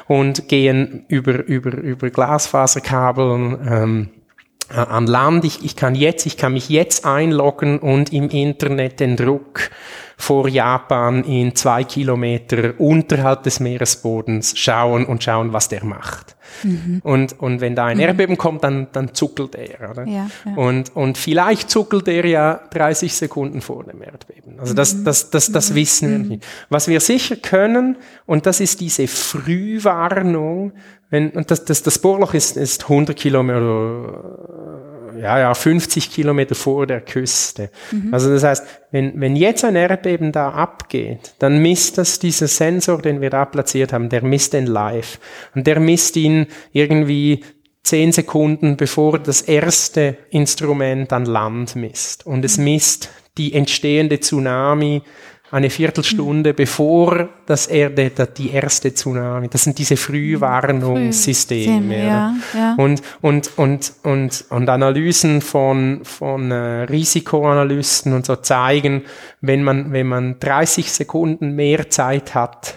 [0.07, 4.09] und gehen über, über, über Glasfaserkabel, ähm,
[4.69, 5.45] an Land.
[5.45, 9.69] Ich, ich kann jetzt, ich kann mich jetzt einloggen und im Internet den Druck
[10.17, 16.35] vor Japan in zwei Kilometer unterhalb des Meeresbodens schauen und schauen, was der macht.
[16.63, 17.01] Mhm.
[17.03, 18.03] Und, und wenn da ein mhm.
[18.03, 19.91] Erdbeben kommt, dann, dann zuckelt er.
[19.91, 20.05] Oder?
[20.05, 20.55] Ja, ja.
[20.55, 24.59] Und, und vielleicht zuckelt er ja 30 Sekunden vor dem Erdbeben.
[24.59, 25.03] Also das, mhm.
[25.05, 25.75] das, das, das mhm.
[25.75, 26.45] wissen wir nicht.
[26.69, 30.73] Was wir sicher können, und das ist diese Frühwarnung,
[31.09, 34.84] wenn, und das, das, das Bohrloch ist, ist 100 Kilometer
[35.19, 37.69] ja, ja, 50 Kilometer vor der Küste.
[37.91, 38.13] Mhm.
[38.13, 43.01] Also das heißt, wenn, wenn jetzt ein Erdbeben da abgeht, dann misst das dieser Sensor,
[43.01, 45.19] den wir da platziert haben, der misst den live.
[45.53, 47.43] Und der misst ihn irgendwie
[47.83, 52.25] zehn Sekunden, bevor das erste Instrument an Land misst.
[52.25, 52.63] Und es mhm.
[52.65, 55.01] misst die entstehende Tsunami
[55.55, 56.55] eine Viertelstunde mhm.
[56.55, 62.05] bevor das Erde, die erste Tsunami, das sind diese Frühwarnungssysteme.
[62.05, 62.75] Ja, ja.
[62.77, 69.03] Und, und, und, und, und Analysen von, von äh, Risikoanalysten und so zeigen,
[69.39, 72.75] wenn man, wenn man 30 Sekunden mehr Zeit hat,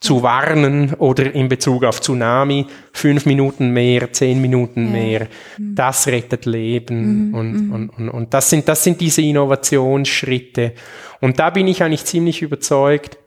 [0.00, 4.92] zu warnen oder in Bezug auf Tsunami fünf Minuten mehr, zehn Minuten ja.
[4.92, 5.28] mehr,
[5.58, 5.74] mhm.
[5.74, 7.34] das rettet Leben mhm.
[7.34, 7.72] Und, mhm.
[7.72, 10.74] und, und, und das sind, das sind diese Innovationsschritte.
[11.20, 13.18] Und da bin ich eigentlich ziemlich überzeugt,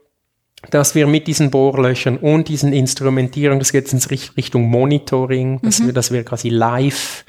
[0.69, 5.79] dass wir mit diesen Bohrlöchern und diesen Instrumentierungen, das geht jetzt in Richtung Monitoring, dass
[5.79, 5.87] mhm.
[5.87, 7.25] wir, dass wir quasi live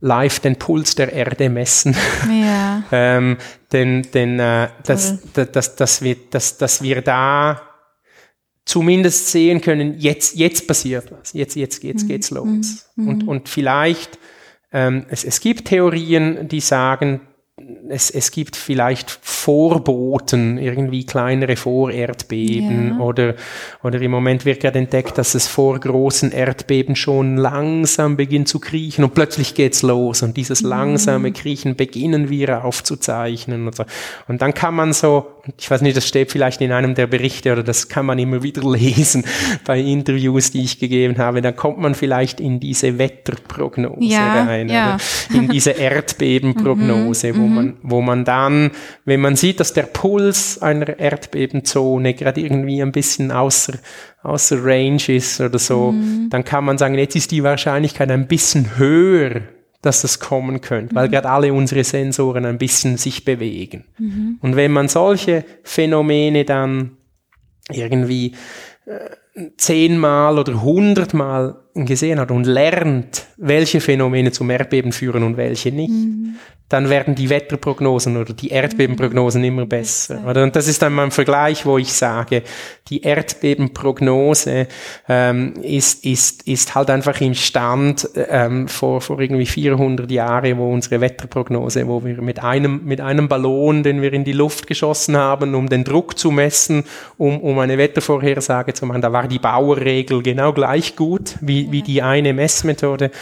[0.00, 1.96] live den Puls der Erde messen.
[2.30, 2.82] Ja.
[2.92, 3.38] ähm,
[3.72, 7.62] denn denn äh, dass, dass, dass, dass, wir, dass, dass wir da
[8.66, 12.08] zumindest sehen können, jetzt, jetzt passiert was, jetzt, jetzt geht's, mhm.
[12.08, 12.90] geht's los.
[12.96, 13.08] Mhm.
[13.08, 14.18] Und, und vielleicht,
[14.72, 17.20] ähm, es, es gibt Theorien, die sagen,
[17.88, 22.98] es, es gibt vielleicht Vorboten, irgendwie kleinere Vorerdbeben ja.
[22.98, 23.34] oder,
[23.82, 28.60] oder im Moment wird gerade entdeckt, dass es vor großen Erdbeben schon langsam beginnt zu
[28.60, 30.68] kriechen und plötzlich geht's los und dieses mhm.
[30.68, 33.84] langsame Kriechen beginnen wir aufzuzeichnen und so.
[34.28, 35.26] Und dann kann man so,
[35.58, 38.42] ich weiß nicht, das steht vielleicht in einem der Berichte oder das kann man immer
[38.42, 39.24] wieder lesen
[39.64, 44.68] bei Interviews, die ich gegeben habe, dann kommt man vielleicht in diese Wetterprognose ja, rein,
[44.68, 44.96] ja.
[45.32, 47.76] in diese Erdbebenprognose, mhm, wo man, mhm.
[47.82, 48.70] wo man dann,
[49.04, 53.74] wenn man sieht, dass der Puls einer Erdbebenzone gerade irgendwie ein bisschen außer,
[54.22, 56.28] außer Range ist oder so, mhm.
[56.30, 59.42] dann kann man sagen, jetzt ist die Wahrscheinlichkeit ein bisschen höher,
[59.86, 61.12] dass das kommen könnte, weil mhm.
[61.12, 63.84] gerade alle unsere Sensoren ein bisschen sich bewegen.
[63.98, 64.38] Mhm.
[64.40, 66.96] Und wenn man solche Phänomene dann
[67.70, 68.34] irgendwie
[68.86, 75.72] äh, zehnmal oder hundertmal gesehen hat und lernt, welche Phänomene zum Erdbeben führen und welche
[75.72, 76.36] nicht, mhm
[76.68, 80.20] dann werden die Wetterprognosen oder die Erdbebenprognosen immer besser.
[80.28, 80.42] Oder?
[80.42, 82.42] Und das ist dann mein Vergleich, wo ich sage,
[82.88, 84.66] die Erdbebenprognose
[85.08, 90.72] ähm, ist, ist, ist halt einfach im Stand ähm, vor, vor irgendwie 400 Jahren, wo
[90.72, 95.16] unsere Wetterprognose, wo wir mit einem, mit einem Ballon, den wir in die Luft geschossen
[95.16, 96.82] haben, um den Druck zu messen,
[97.16, 101.82] um, um eine Wettervorhersage zu machen, da war die Bauerregel genau gleich gut wie, wie
[101.82, 103.12] die eine Messmethode.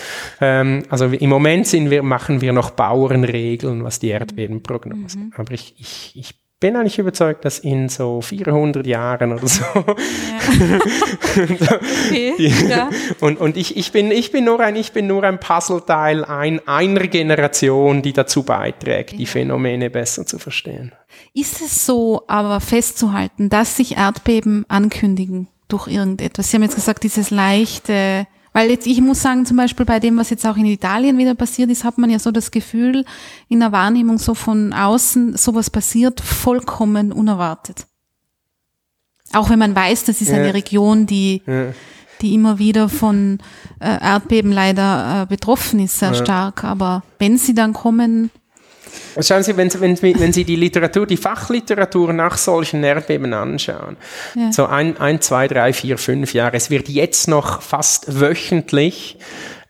[0.40, 5.18] Ähm, also im Moment sind wir, machen wir noch Bauernregeln Regeln, was die Erdbebenprognose.
[5.18, 5.32] Mhm.
[5.36, 9.64] Aber ich, ich, ich bin eigentlich überzeugt, dass in so 400 Jahren oder so.
[9.64, 9.84] Ja.
[12.08, 12.88] okay, die, ja.
[13.20, 16.66] Und, und ich, ich, bin, ich, bin nur ein, ich bin nur ein Puzzleteil ein,
[16.66, 19.18] einer Generation, die dazu beiträgt, ja.
[19.18, 20.92] die Phänomene besser zu verstehen.
[21.34, 26.50] Ist es so aber festzuhalten, dass sich Erdbeben ankündigen durch irgendetwas?
[26.50, 30.16] Sie haben jetzt gesagt, dieses leichte Weil jetzt, ich muss sagen, zum Beispiel bei dem,
[30.16, 33.04] was jetzt auch in Italien wieder passiert ist, hat man ja so das Gefühl
[33.48, 37.86] in der Wahrnehmung so von außen, sowas passiert vollkommen unerwartet.
[39.32, 40.36] Auch wenn man weiß, das ist ja.
[40.36, 41.72] eine Region, die, ja.
[42.20, 43.40] die immer wieder von
[43.80, 46.14] äh, Erdbeben leider äh, betroffen ist, sehr ja.
[46.14, 46.62] stark.
[46.62, 48.30] Aber wenn sie dann kommen,
[49.20, 53.96] Schauen Sie, wenn, wenn, wenn Sie die Literatur, die Fachliteratur nach solchen Erdbeben anschauen,
[54.34, 54.52] ja.
[54.52, 59.18] so ein, ein, zwei, drei, vier, fünf Jahre, es wird jetzt noch fast wöchentlich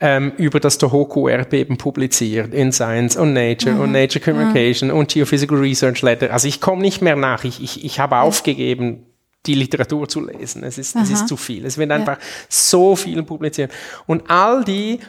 [0.00, 3.80] ähm, über das Tohoku-Erdbeben publiziert in Science und Nature mhm.
[3.80, 4.96] und Nature Communication mhm.
[4.96, 6.32] und Geophysical Research Letter.
[6.32, 7.44] Also ich komme nicht mehr nach.
[7.44, 9.06] Ich, ich, ich habe aufgegeben,
[9.46, 10.62] die Literatur zu lesen.
[10.62, 11.66] Es ist, es ist zu viel.
[11.66, 12.24] Es wird einfach ja.
[12.48, 13.70] so viel publiziert.
[14.06, 15.00] Und all die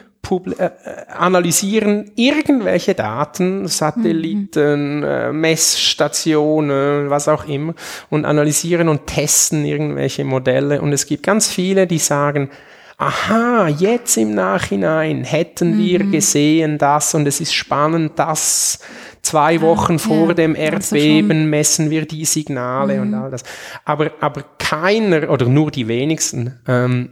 [1.16, 5.04] analysieren irgendwelche Daten, Satelliten, mhm.
[5.04, 7.74] äh, Messstationen, was auch immer,
[8.10, 10.80] und analysieren und testen irgendwelche Modelle.
[10.80, 12.50] Und es gibt ganz viele, die sagen,
[12.98, 16.12] aha, jetzt im Nachhinein hätten wir mhm.
[16.12, 18.78] gesehen das und es ist spannend, dass
[19.20, 23.02] zwei Wochen vor ja, dem Erdbeben messen wir die Signale mhm.
[23.02, 23.42] und all das.
[23.84, 27.10] Aber, aber keiner oder nur die wenigsten ähm,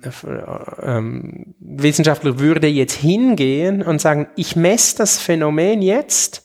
[0.82, 6.44] ähm, Wissenschaftler würde jetzt hingehen und sagen, ich messe das Phänomen jetzt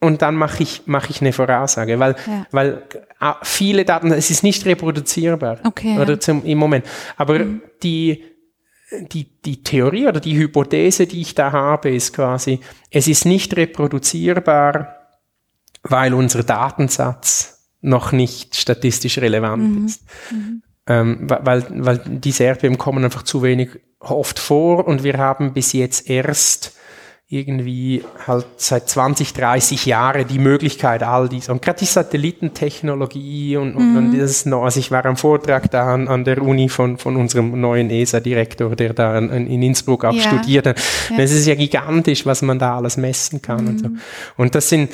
[0.00, 2.46] und dann mache ich, mache ich eine Voraussage, weil, ja.
[2.50, 2.82] weil
[3.20, 6.20] äh, viele Daten, es ist nicht reproduzierbar okay, oder ja.
[6.20, 6.86] zum, im Moment.
[7.16, 7.62] Aber mhm.
[7.82, 8.24] die,
[9.12, 12.60] die, die Theorie oder die Hypothese, die ich da habe, ist quasi,
[12.90, 14.96] es ist nicht reproduzierbar,
[15.82, 19.86] weil unser Datensatz noch nicht statistisch relevant mhm.
[19.86, 20.02] ist.
[20.30, 20.62] Mhm.
[20.86, 23.70] Ähm, weil, weil diese Erdbeben kommen einfach zu wenig
[24.00, 26.76] oft vor und wir haben bis jetzt erst
[27.32, 31.48] irgendwie halt seit 20, 30 Jahren die Möglichkeit, all dies.
[31.48, 33.96] Und gerade die Satellitentechnologie und, und, mhm.
[33.96, 37.14] und das noch, also ich war am Vortrag da an, an der Uni von, von
[37.14, 40.22] unserem neuen ESA-Direktor, der da in, in Innsbruck auch ja.
[40.22, 40.82] studiert hat.
[41.08, 41.18] Ja.
[41.18, 43.68] Es ist ja gigantisch, was man da alles messen kann mhm.
[43.68, 43.88] und so.
[43.88, 44.00] Mhm.
[44.36, 44.90] Und das sind,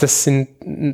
[0.00, 0.48] das sind,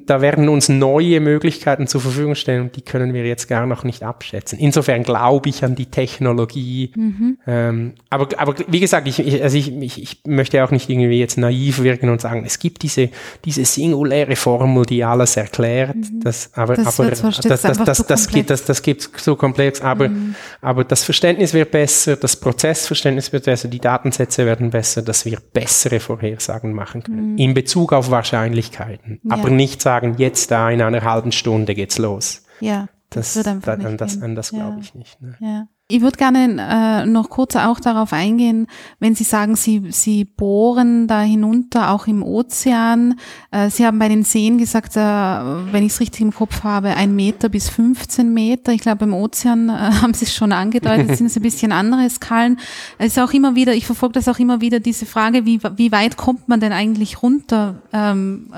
[0.07, 3.85] da werden uns neue Möglichkeiten zur Verfügung stellen und die können wir jetzt gar noch
[3.85, 4.59] nicht abschätzen.
[4.59, 6.91] Insofern glaube ich an die Technologie.
[6.97, 7.37] Mhm.
[7.47, 11.19] Ähm, aber, aber wie gesagt, ich, ich, also ich, ich, ich möchte auch nicht irgendwie
[11.19, 13.11] jetzt naiv wirken und sagen, es gibt diese,
[13.45, 15.97] diese singuläre Formel, die alles erklärt.
[15.97, 16.21] Mhm.
[16.23, 19.83] Das, aber das, aber, das, das, das, das, geht, das, das gibt so komplex.
[19.83, 20.35] Aber, mhm.
[20.63, 25.41] aber das Verständnis wird besser, das Prozessverständnis wird besser, die Datensätze werden besser, dass wir
[25.53, 27.33] bessere Vorhersagen machen können.
[27.33, 27.39] Mhm.
[27.39, 29.21] In Bezug auf Wahrscheinlichkeit arbeiten.
[29.25, 29.35] Ja.
[29.35, 32.45] Aber nicht sagen, jetzt da in einer halben Stunde geht's los.
[32.61, 32.89] Ja.
[33.11, 35.21] Das, das, da, an das, an das glaube ich nicht.
[35.21, 35.37] Ne?
[35.41, 35.69] Ja.
[35.87, 38.69] Ich würde gerne äh, noch kurz auch darauf eingehen,
[39.01, 43.21] wenn Sie sagen, Sie, Sie bohren da hinunter, auch im Ozean.
[43.51, 46.97] Äh, Sie haben bei den Seen gesagt, äh, wenn ich es richtig im Kopf habe,
[46.97, 48.73] ein Meter bis 15 Meter.
[48.73, 52.09] Ich glaube, im Ozean äh, haben Sie es schon angedeutet, sind es ein bisschen andere
[52.09, 52.59] Skalen.
[52.97, 55.93] Es ist auch immer wieder, ich verfolge das auch immer wieder, diese Frage, wie, wie
[55.93, 58.51] weit kommt man denn eigentlich runter ähm,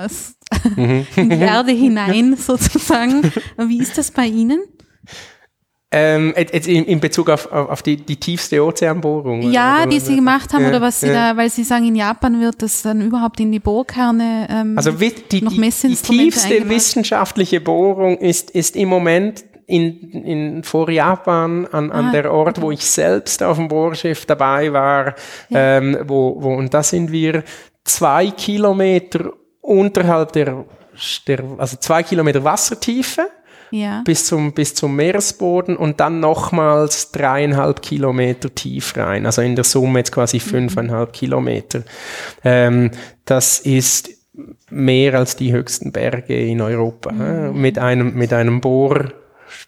[0.77, 1.05] mhm.
[1.17, 3.33] in die Erde hinein sozusagen?
[3.57, 4.59] Wie ist das bei Ihnen?
[5.89, 9.41] Ähm, in, in Bezug auf, auf die, die tiefste Ozeanbohrung?
[9.51, 11.31] Ja, oder, die Sie gemacht haben, ja, oder was Sie ja.
[11.31, 14.91] da, weil Sie sagen, in Japan wird das dann überhaupt in die Bohrkerne ähm, Also
[14.91, 21.91] die, die, die tiefste wissenschaftliche Bohrung ist, ist im Moment in, in, vor Japan an,
[21.91, 25.15] an ah, der Ort, wo ich selbst auf dem Bohrschiff dabei war,
[25.49, 25.77] ja.
[25.77, 27.43] ähm, wo, wo, und da sind wir
[27.83, 29.31] zwei Kilometer
[29.61, 30.65] unterhalb der,
[31.27, 33.29] der also zwei Kilometer Wassertiefe
[33.71, 34.01] ja.
[34.05, 39.25] bis, zum, bis zum Meeresboden und dann nochmals dreieinhalb Kilometer tief rein.
[39.25, 40.41] Also in der Summe jetzt quasi mhm.
[40.41, 41.13] fünfeinhalb mhm.
[41.13, 41.83] Kilometer.
[42.43, 42.91] Ähm,
[43.25, 44.09] das ist
[44.69, 47.11] mehr als die höchsten Berge in Europa.
[47.11, 47.59] Mhm.
[47.59, 49.11] Mit einem, mit einem Bohr,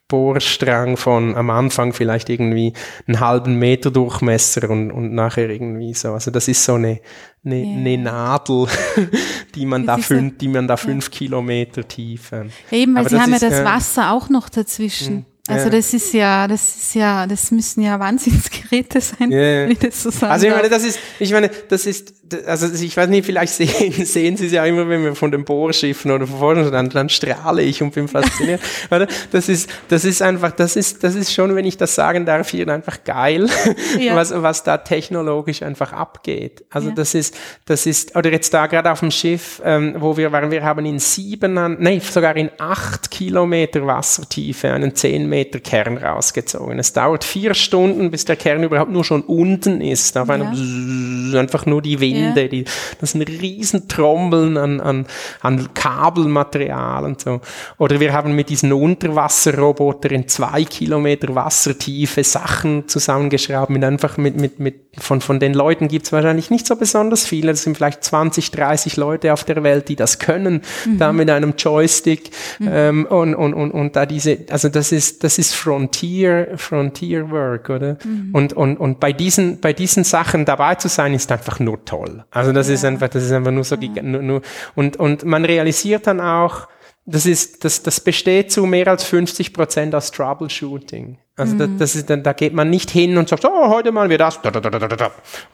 [0.08, 2.74] Bohrstrang von am Anfang vielleicht irgendwie
[3.08, 6.14] einen halben Meter Durchmesser und, und nachher irgendwie so.
[6.14, 7.00] Also das ist so eine,
[7.46, 7.78] eine, yeah.
[7.78, 8.68] eine Nadel,
[9.56, 11.12] die man da fünf, die man da fünf ja.
[11.12, 12.32] Kilometer tief.
[12.32, 12.52] Ähm.
[12.72, 15.18] Eben, weil Aber sie haben ja das Wasser auch noch dazwischen.
[15.18, 15.26] Hm.
[15.50, 19.68] Also das ist ja, das ist ja, das müssen ja Wahnsinnsgeräte sein, yeah.
[19.68, 22.14] wie das so sagen Also ich meine, das ist, ich meine, das ist,
[22.46, 25.46] also ich weiß nicht, vielleicht sehen, sehen Sie es ja immer, wenn wir von den
[25.46, 28.62] Bohrschiffen oder von vorne, dann, dann strahle ich und bin fasziniert.
[28.92, 29.08] oder?
[29.32, 32.50] Das ist, das ist einfach, das ist, das ist schon, wenn ich das sagen darf,
[32.50, 33.48] hier einfach geil,
[34.00, 34.16] ja.
[34.16, 36.64] was, was da technologisch einfach abgeht.
[36.70, 36.96] Also ja.
[36.96, 40.52] das ist, das ist, oder jetzt da gerade auf dem Schiff, ähm, wo wir waren,
[40.52, 46.80] wir haben in sieben, nein, sogar in acht Kilometer Wassertiefe einen zehn Meter Kern rausgezogen.
[46.80, 50.18] Es dauert vier Stunden, bis der Kern überhaupt nur schon unten ist.
[50.18, 51.40] Auf einem ja.
[51.40, 52.50] einfach nur die wenigsten Wände, yeah.
[52.50, 52.66] die,
[53.00, 55.06] das sind riesen Trommeln an, an,
[55.42, 57.42] an Kabelmaterial und so.
[57.78, 64.40] Oder wir haben mit diesen Unterwasserroboter in zwei Kilometer Wassertiefe Sachen zusammengeschraubt, mit einfach mit,
[64.40, 67.52] mit, mit von, von den Leuten gibt es wahrscheinlich nicht so besonders viele.
[67.52, 70.98] Es sind vielleicht 20, 30 Leute auf der Welt, die das können, mhm.
[70.98, 72.70] da mit einem Joystick mhm.
[72.72, 77.70] ähm, und, und, und, und da diese, also das ist, das ist Frontier, Frontier Work,
[77.70, 77.98] oder?
[78.04, 78.30] Mhm.
[78.34, 82.09] Und, und, und bei diesen, bei diesen Sachen dabei zu sein, ist einfach nur toll.
[82.32, 82.76] Also das ja.
[82.76, 84.42] ist einfach, das ist einfach nur so, nur, nur,
[84.76, 86.68] und, und man realisiert dann auch,
[87.06, 91.18] das ist, das, das besteht zu mehr als 50 Prozent aus Troubleshooting.
[91.40, 91.60] Also mhm.
[91.60, 94.18] das, das ist dann, da geht man nicht hin und sagt, oh, heute machen wir
[94.18, 94.40] das.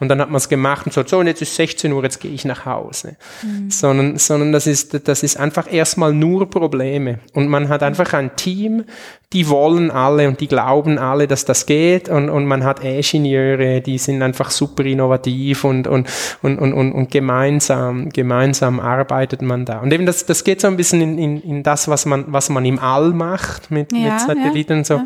[0.00, 2.20] Und dann hat man es gemacht und sagt, so, und jetzt ist 16 Uhr, jetzt
[2.20, 3.16] gehe ich nach Hause.
[3.42, 3.70] Mhm.
[3.70, 7.20] Sondern, sondern das ist, das ist einfach erstmal nur Probleme.
[7.32, 8.84] Und man hat einfach ein Team,
[9.32, 12.08] die wollen alle und die glauben alle, dass das geht.
[12.08, 16.08] Und, und man hat Ingenieure, die sind einfach super innovativ und, und,
[16.42, 19.80] und, und, und, und gemeinsam, gemeinsam arbeitet man da.
[19.80, 22.50] Und eben das, das geht so ein bisschen in, in, in das, was man, was
[22.50, 24.94] man im All macht mit, ja, mit Satelliten und so.
[24.94, 25.04] Ja.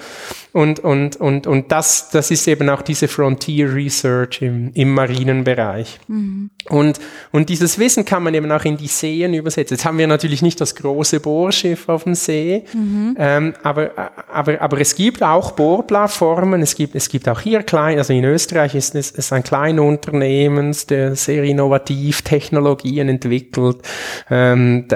[0.53, 6.01] Und, und, und, und das, das ist eben auch diese Frontier Research im, im Marinenbereich.
[6.09, 6.51] Mhm.
[6.69, 6.99] Und,
[7.31, 9.77] und dieses Wissen kann man eben auch in die Seen übersetzen.
[9.77, 13.17] Jetzt haben wir natürlich nicht das große Bohrschiff auf dem See, mhm.
[13.19, 13.91] ähm, aber,
[14.33, 16.63] aber, aber es gibt auch Bohrplattformen.
[16.63, 19.83] Es gibt, es gibt auch hier klein, also in Österreich ist es ist ein kleiner
[19.83, 23.79] Unternehmen, der sehr innovativ Technologien entwickelt.
[24.31, 24.87] Ähm,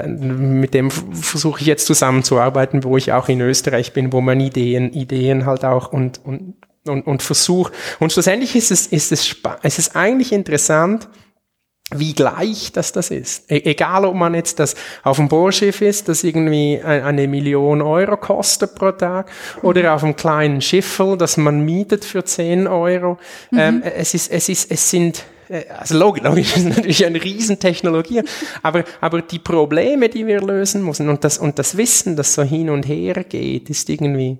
[0.59, 4.91] mit dem versuche ich jetzt zusammenzuarbeiten, wo ich auch in Österreich bin, wo man Ideen,
[4.93, 6.55] Ideen halt auch und, und,
[6.87, 7.73] und, und versucht.
[7.99, 11.07] Und schlussendlich ist es, ist es, es ist eigentlich interessant,
[11.93, 13.51] wie gleich das das ist.
[13.51, 18.17] E egal, ob man jetzt das auf dem Bohrschiff ist, das irgendwie eine Million Euro
[18.17, 19.29] kostet pro Tag,
[19.61, 19.89] oder mhm.
[19.89, 23.19] auf einem kleinen Schiffel, das man mietet für 10 Euro.
[23.51, 23.59] Mhm.
[23.59, 25.25] Ähm, es ist, es ist, es sind,
[25.77, 28.23] also logisch, logisch ist natürlich eine Riesentechnologie,
[28.63, 32.43] aber, aber die Probleme, die wir lösen müssen und das, und das Wissen, das so
[32.43, 34.37] hin und her geht, ist irgendwie,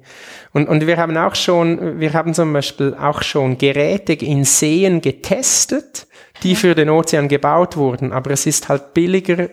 [0.53, 5.01] und, und wir haben auch schon, wir haben zum Beispiel auch schon Geräte in Seen
[5.01, 6.07] getestet,
[6.43, 9.49] die für den Ozean gebaut wurden, aber es ist halt billiger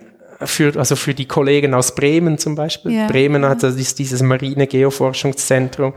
[0.46, 2.92] für, also für die Kollegen aus Bremen zum Beispiel.
[2.92, 3.06] Ja.
[3.06, 5.94] Bremen hat also dieses Marine Geoforschungszentrum,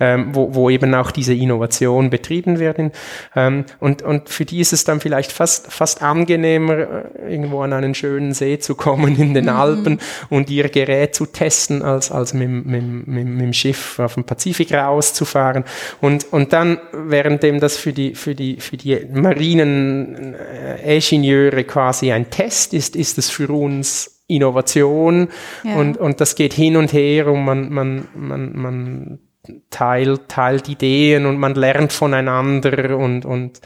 [0.00, 2.92] ähm, wo, wo eben auch diese Innovation betrieben werden.
[3.34, 7.72] Ähm, und, und für die ist es dann vielleicht fast, fast angenehmer, äh, irgendwo an
[7.72, 9.50] einen schönen See zu kommen in den mhm.
[9.50, 14.14] Alpen und ihr Gerät zu testen, als, als mit, mit, mit, mit dem Schiff auf
[14.14, 15.64] dem Pazifik rauszufahren.
[16.00, 22.30] Und, und dann, währenddem das für die, für die, für die Marinen-Ingenieure äh, quasi ein
[22.30, 23.83] Test ist, ist es für uns
[24.26, 25.28] Innovation
[25.62, 25.76] ja.
[25.76, 29.18] und, und das geht hin und her und man, man, man, man
[29.70, 33.60] teilt, teilt Ideen und man lernt voneinander und, und,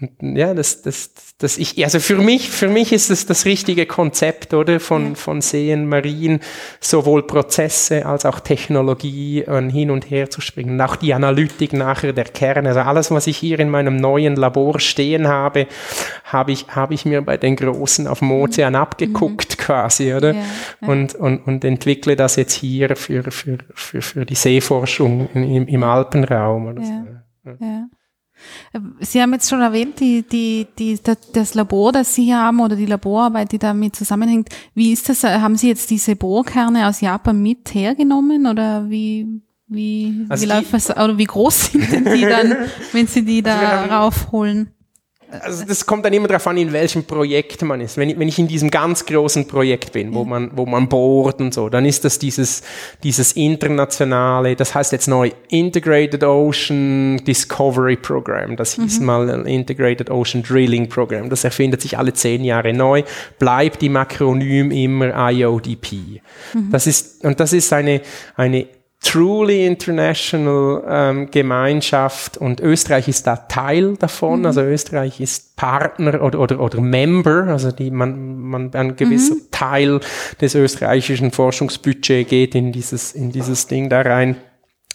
[0.00, 3.84] und ja, das, das, das ich, also für mich, für mich ist es das richtige
[3.84, 4.80] Konzept, oder?
[4.80, 5.14] Von, ja.
[5.14, 6.40] von Seen, Marien,
[6.80, 10.72] sowohl Prozesse als auch Technologie äh, hin und her zu springen.
[10.72, 12.70] Und auch die Analytik nachher der Kerne.
[12.70, 15.66] Also alles, was ich hier in meinem neuen Labor stehen habe,
[16.24, 18.80] habe ich, habe ich mir bei den Großen auf dem Ozean mhm.
[18.80, 19.62] abgeguckt mhm.
[19.62, 20.32] quasi, oder?
[20.32, 20.40] Ja,
[20.80, 20.88] ja.
[20.88, 25.82] Und, und, und entwickle das jetzt hier für, für, für, für die Seeforschung im, im
[25.82, 26.68] Alpenraum.
[26.68, 26.92] Oder so.
[27.60, 27.86] ja.
[29.00, 30.98] Sie haben jetzt schon erwähnt, die, die, die,
[31.32, 34.48] das Labor, das Sie haben oder die Laborarbeit, die damit zusammenhängt.
[34.74, 35.24] Wie ist das?
[35.24, 40.72] Haben Sie jetzt diese Bohrkerne aus Japan mit hergenommen oder wie, wie, also wie läuft
[40.72, 42.56] das, oder wie groß sind denn die dann,
[42.92, 44.70] wenn Sie die also da raufholen?
[45.42, 47.96] Also das kommt dann immer darauf an, in welchem Projekt man ist.
[47.96, 51.40] Wenn ich, wenn ich in diesem ganz großen Projekt bin, wo man, wo man bohrt
[51.40, 52.62] und so, dann ist das dieses,
[53.02, 58.56] dieses internationale, das heißt jetzt neu Integrated Ocean Discovery Program.
[58.56, 59.06] Das hieß mhm.
[59.06, 61.30] mal Integrated Ocean Drilling Program.
[61.30, 63.04] Das erfindet sich alle zehn Jahre neu,
[63.38, 66.20] bleibt im Akronym immer IODP.
[66.54, 66.70] Mhm.
[66.70, 68.00] Das ist, und das ist eine,
[68.36, 68.66] eine
[69.00, 74.40] truly international ähm, Gemeinschaft und Österreich ist da Teil davon.
[74.40, 74.46] Mhm.
[74.46, 79.50] Also Österreich ist Partner oder, oder, oder Member, also die man, man ein gewisser mhm.
[79.50, 80.00] Teil
[80.40, 84.36] des österreichischen Forschungsbudgets geht in dieses, in dieses Ding da rein.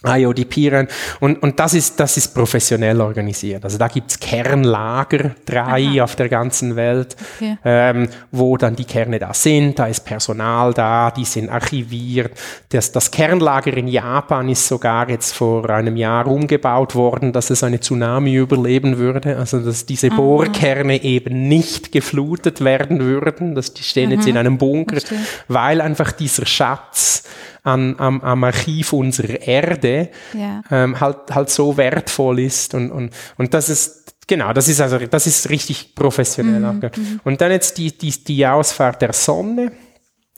[0.08, 0.88] IODP rein.
[1.20, 3.64] Und, und das ist, das ist professionell organisiert.
[3.64, 6.04] Also da gibt's Kernlager, drei Aha.
[6.04, 7.58] auf der ganzen Welt, okay.
[7.64, 9.80] ähm, wo dann die Kerne da sind.
[9.80, 12.32] Da ist Personal da, die sind archiviert.
[12.70, 17.64] Das, das Kernlager in Japan ist sogar jetzt vor einem Jahr umgebaut worden, dass es
[17.64, 19.38] eine Tsunami überleben würde.
[19.38, 20.16] Also dass diese Aha.
[20.16, 23.56] Bohrkerne eben nicht geflutet werden würden.
[23.56, 24.16] Das, die stehen Aha.
[24.16, 25.00] jetzt in einem Bunker,
[25.48, 27.24] weil einfach dieser Schatz
[27.66, 30.62] an, am, am Archiv unserer Erde ja.
[30.72, 32.74] ähm, halt, halt so wertvoll ist.
[32.74, 36.60] Und, und, und das ist Genau, das ist also, das ist richtig professionell.
[36.60, 37.20] Mhm, mhm.
[37.24, 39.72] Und dann jetzt die, die, die Ausfahrt der Sonne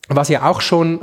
[0.10, 1.02] was ja auch schon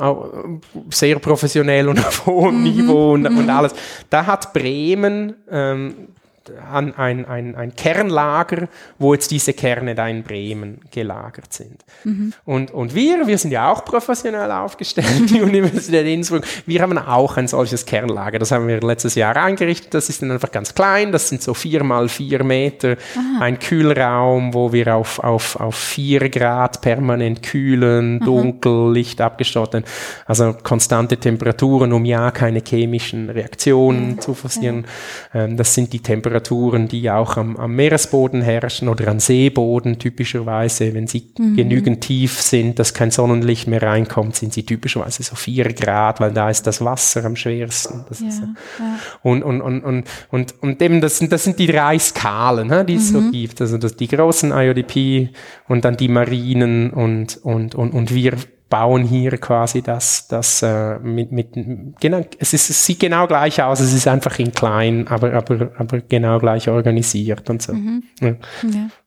[0.91, 2.62] sehr professionell und auf hohem mhm.
[2.62, 3.51] Niveau und, und, mhm.
[3.51, 3.75] alles.
[4.11, 6.09] Da hat Bremen ähm,
[6.51, 8.69] an ein, ein, ein Kernlager,
[8.99, 11.85] wo jetzt diese Kerne da in Bremen gelagert sind.
[12.05, 12.33] Mhm.
[12.45, 17.37] Und, und wir, wir sind ja auch professionell aufgestellt, die Universität Innsbruck, wir haben auch
[17.37, 18.39] ein solches Kernlager.
[18.39, 19.95] Das haben wir letztes Jahr eingerichtet.
[19.95, 21.13] Das ist dann einfach ganz klein.
[21.13, 22.97] Das sind so vier mal vier Meter.
[23.17, 23.41] Aha.
[23.41, 28.93] Ein Kühlraum, wo wir auf, auf, auf vier Grad permanent kühlen, dunkel.
[28.93, 29.87] Licht abgeschottet.
[30.27, 34.21] Also konstante Temperaturen, um ja keine chemischen Reaktionen ja.
[34.21, 34.87] zu forcieren.
[35.33, 35.45] Ja.
[35.45, 39.99] Ähm, das sind die Temperaturen Temperaturen, die auch am, am Meeresboden herrschen oder am Seeboden
[39.99, 41.57] typischerweise, wenn sie mhm.
[41.57, 46.32] genügend tief sind, dass kein Sonnenlicht mehr reinkommt, sind sie typischerweise so vier Grad, weil
[46.32, 48.05] da ist das Wasser am schwersten.
[48.11, 48.43] Ja, so.
[48.43, 48.99] ja.
[49.22, 52.97] Und, und, und, und, und, und eben das sind, das sind die drei Skalen, die
[52.97, 53.24] es mhm.
[53.26, 53.61] so gibt.
[53.61, 55.30] Also das, die großen IODP
[55.68, 58.35] und dann die Marinen und, und, und, und wir
[58.75, 61.53] bauen hier quasi das, das äh, mit, mit
[62.01, 65.70] genau, es, ist, es sieht genau gleich aus, es ist einfach in klein, aber, aber,
[65.79, 67.72] aber genau gleich organisiert und so.
[67.72, 68.03] Mhm.
[68.20, 68.35] Ja.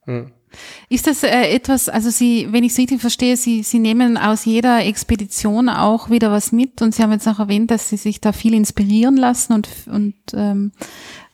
[0.06, 0.26] Ja.
[0.88, 4.46] Ist das äh, etwas, also Sie, wenn ich es richtig verstehe, Sie, Sie nehmen aus
[4.46, 8.22] jeder Expedition auch wieder was mit und Sie haben jetzt auch erwähnt, dass Sie sich
[8.22, 10.72] da viel inspirieren lassen und, und ähm,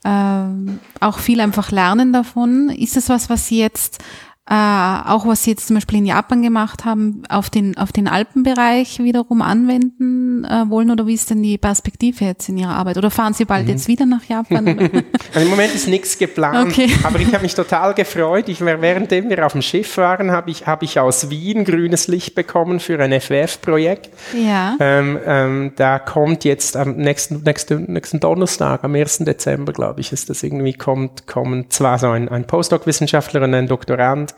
[0.03, 2.69] äh, auch viel einfach lernen davon.
[2.69, 4.03] Ist das was, was Sie jetzt
[4.49, 8.09] äh, auch was Sie jetzt zum Beispiel in Japan gemacht haben, auf den, auf den
[8.09, 12.97] Alpenbereich wiederum anwenden äh, wollen oder wie ist denn die Perspektive jetzt in Ihrer Arbeit?
[12.97, 13.69] Oder fahren Sie bald mhm.
[13.69, 14.67] jetzt wieder nach Japan?
[15.33, 16.91] also Im Moment ist nichts geplant, okay.
[17.03, 18.49] aber ich habe mich total gefreut.
[18.49, 22.35] Ich, währenddem wir auf dem Schiff waren, habe ich, hab ich aus Wien grünes Licht
[22.35, 24.09] bekommen für ein FWF-Projekt.
[24.37, 24.75] Ja.
[24.81, 29.19] Ähm, ähm, da kommt jetzt am nächsten, nächsten, nächsten Donnerstag, am 1.
[29.19, 33.67] Dezember, glaube ich, ist das irgendwie, kommt, kommen zwar so ein, ein Postdoc-Wissenschaftler und ein
[33.67, 34.32] Doktorand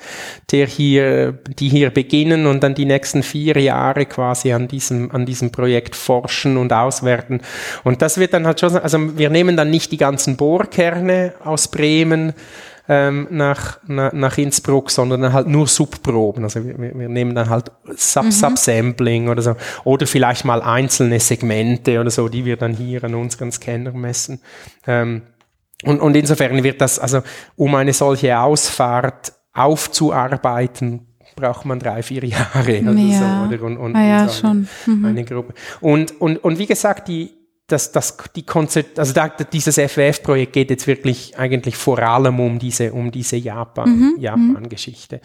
[0.51, 5.25] der hier, die hier beginnen und dann die nächsten vier Jahre quasi an diesem, an
[5.25, 7.41] diesem Projekt forschen und auswerten.
[7.83, 11.67] Und das wird dann halt schon, also wir nehmen dann nicht die ganzen Bohrkerne aus
[11.67, 12.33] Bremen,
[12.87, 16.43] ähm, nach, na, nach Innsbruck, sondern halt nur Subproben.
[16.43, 19.29] Also wir, wir nehmen dann halt Sub, mhm.
[19.29, 19.55] Oder so.
[19.83, 24.39] Oder vielleicht mal einzelne Segmente oder so, die wir dann hier an unseren Scanner messen.
[24.85, 25.23] Ähm,
[25.83, 27.21] und, und insofern wird das, also
[27.55, 32.83] um eine solche Ausfahrt aufzuarbeiten, braucht man drei, vier Jahre.
[32.85, 33.47] Also ja.
[33.49, 33.63] so, oder?
[33.63, 34.67] Und, und, ah, ja, und so eine.
[34.85, 35.05] Mhm.
[35.05, 35.53] eine Gruppe.
[35.81, 37.31] Und, und, und wie gesagt, die,
[37.67, 42.59] das, das, die Konzept, also da, dieses FWF-Projekt geht jetzt wirklich eigentlich vor allem um
[42.59, 44.15] diese, um diese Japan, mhm.
[44.19, 45.19] Japan-Geschichte.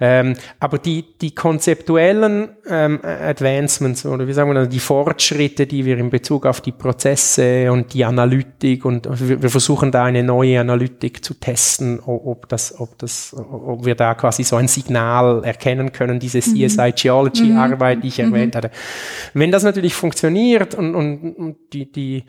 [0.00, 5.84] Ähm, aber die, die konzeptuellen ähm, Advancements oder wie sagen wir das, die Fortschritte, die
[5.84, 10.24] wir in Bezug auf die Prozesse und die Analytik und wir, wir versuchen da eine
[10.24, 15.44] neue Analytik zu testen, ob das, ob das, ob wir da quasi so ein Signal
[15.44, 16.66] erkennen können, diese mhm.
[16.66, 18.34] CSI Geology-Arbeit, die ich mhm.
[18.34, 18.72] erwähnt hatte.
[19.32, 22.24] Wenn das natürlich funktioniert und, und, und die die,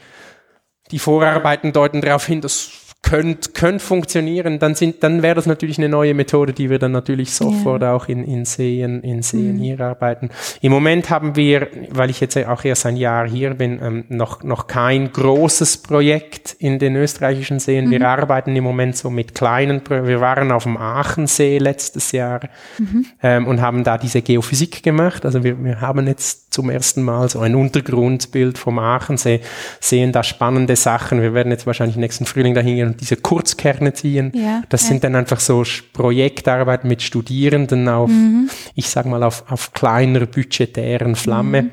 [0.91, 5.77] die, Vorarbeiten deuten darauf hin, dass könnte könnt funktionieren, dann sind, dann wäre das natürlich
[5.77, 7.93] eine neue Methode, die wir dann natürlich sofort yeah.
[7.93, 9.59] auch in, in Seen, in Seen mm.
[9.59, 10.29] hier arbeiten.
[10.61, 14.41] Im Moment haben wir, weil ich jetzt auch erst ein Jahr hier bin, ähm, noch,
[14.43, 17.89] noch kein großes Projekt in den österreichischen Seen.
[17.89, 17.91] Mm.
[17.91, 18.05] Wir mhm.
[18.05, 22.49] arbeiten im Moment so mit kleinen, wir waren auf dem Aachensee letztes Jahr
[22.79, 22.83] mm
[23.21, 25.25] ähm, und haben da diese Geophysik gemacht.
[25.25, 29.41] Also wir, wir haben jetzt zum ersten Mal so ein Untergrundbild vom Aachensee,
[29.81, 31.21] sehen da spannende Sachen.
[31.21, 34.31] Wir werden jetzt wahrscheinlich nächsten Frühling dahin gehen diese Kurzkerne ziehen.
[34.33, 34.87] Ja, das ja.
[34.89, 38.49] sind dann einfach so Projektarbeit mit Studierenden auf, mhm.
[38.73, 41.63] ich sag mal, auf, auf kleiner budgetären Flamme.
[41.63, 41.71] Mhm.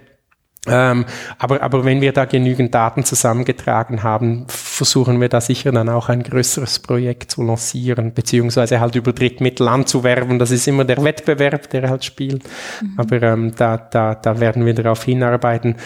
[0.68, 1.06] Ähm,
[1.38, 6.08] aber, aber wenn wir da genügend Daten zusammengetragen haben, versuchen wir da sicher dann auch
[6.08, 10.38] ein größeres Projekt zu lancieren, beziehungsweise halt über Drittmittel anzuwerben.
[10.38, 12.44] Das ist immer der Wettbewerb, der halt spielt.
[12.80, 12.94] Mhm.
[12.96, 15.76] Aber ähm, da, da, da werden wir darauf hinarbeiten.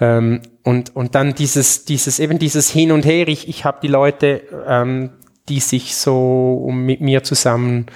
[0.00, 3.28] Ähm, und, und dann dieses, dieses, eben dieses Hin und Her.
[3.28, 5.12] Ich, ich habe die Leute, ähm,
[5.48, 7.86] die sich so mit mir zusammen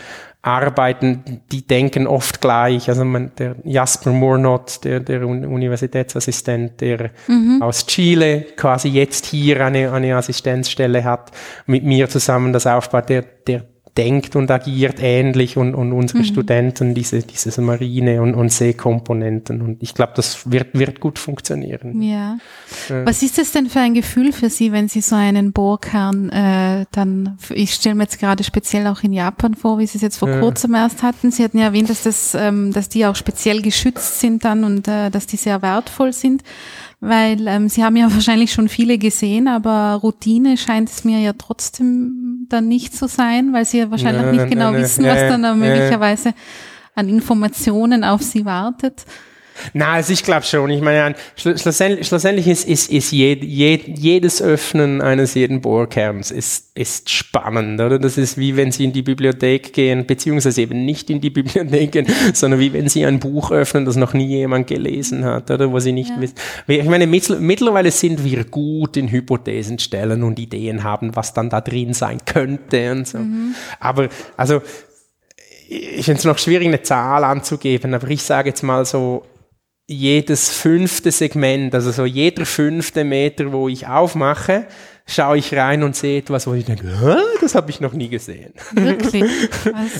[0.43, 2.88] arbeiten, die denken oft gleich.
[2.88, 7.61] Also man, der Jasper Moornot, der, der Universitätsassistent, der mhm.
[7.61, 11.30] aus Chile quasi jetzt hier eine, eine Assistenzstelle hat,
[11.66, 13.64] mit mir zusammen das aufbaut, der, der
[14.01, 16.24] denkt und agiert ähnlich und, und unsere mhm.
[16.24, 19.61] Studenten diese, diese Marine- und, und Seekomponenten.
[19.61, 22.01] Und ich glaube, das wird, wird gut funktionieren.
[22.01, 22.38] Ja.
[22.88, 23.05] Äh.
[23.05, 26.86] Was ist das denn für ein Gefühl für Sie, wenn Sie so einen Bohrkern äh,
[26.92, 30.16] dann, ich stelle mir jetzt gerade speziell auch in Japan vor, wie Sie es jetzt
[30.16, 30.40] vor ja.
[30.40, 31.30] kurzem erst hatten.
[31.30, 34.88] Sie hatten ja erwähnt, dass, das, ähm, dass die auch speziell geschützt sind dann und
[34.88, 36.42] äh, dass die sehr wertvoll sind
[37.03, 41.32] weil ähm, Sie haben ja wahrscheinlich schon viele gesehen, aber Routine scheint es mir ja
[41.32, 45.05] trotzdem dem dann nicht so sein, weil sie ja wahrscheinlich nein, nicht genau nein, wissen,
[45.05, 46.32] was dann möglicherweise
[46.95, 49.05] an Informationen auf sie wartet.
[49.72, 50.70] Na, also ich glaube schon.
[50.70, 56.76] Ich meine, schlussendlich, schlussendlich ist, ist, ist jed, jed, jedes Öffnen eines jeden Bohrkerns ist,
[56.76, 57.98] ist spannend, oder?
[57.98, 61.92] Das ist wie wenn Sie in die Bibliothek gehen, beziehungsweise eben nicht in die Bibliothek
[61.92, 65.70] gehen, sondern wie wenn Sie ein Buch öffnen, das noch nie jemand gelesen hat, oder?
[65.72, 66.20] Wo Sie nicht ja.
[66.20, 66.36] wissen.
[66.66, 71.61] Ich meine, mittlerweile sind wir gut in Hypothesen stellen und Ideen haben, was dann da
[71.61, 73.18] drin sein könnte und so.
[73.18, 73.55] Mhm.
[73.78, 74.62] Aber, also,
[75.68, 79.24] ich finde es noch schwierig, eine Zahl anzugeben, aber ich sage jetzt mal so,
[79.91, 84.66] jedes fünfte Segment, also so jeder fünfte Meter, wo ich aufmache,
[85.11, 86.86] schaue ich rein und sehe etwas, wo ich denke,
[87.40, 88.52] das habe ich noch nie gesehen.
[88.72, 89.24] Wirklich?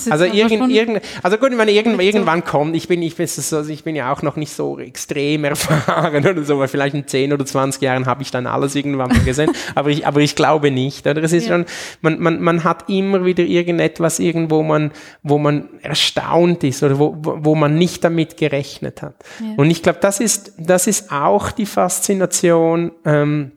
[0.09, 3.83] Also, irgend, irgend, also gut, wenn irgend, irgendwann kommt, ich bin, ich, bin so, ich
[3.83, 7.45] bin ja auch noch nicht so extrem erfahren oder so, weil vielleicht in 10 oder
[7.45, 11.05] 20 Jahren habe ich dann alles irgendwann mal gesehen, aber ich, aber ich glaube nicht.
[11.07, 11.21] Oder?
[11.23, 11.55] Es ist ja.
[11.55, 11.65] schon,
[12.01, 14.91] man, man, man hat immer wieder irgendetwas irgendwo man,
[15.23, 19.15] wo man erstaunt ist oder wo, wo man nicht damit gerechnet hat.
[19.39, 19.53] Ja.
[19.57, 23.51] Und ich glaube, das ist, das ist auch die Faszination, ähm,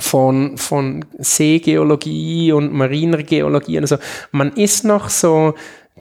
[0.00, 3.78] von, von Seegeologie und mariner Geologie.
[3.78, 3.96] Also
[4.32, 5.54] man ist noch so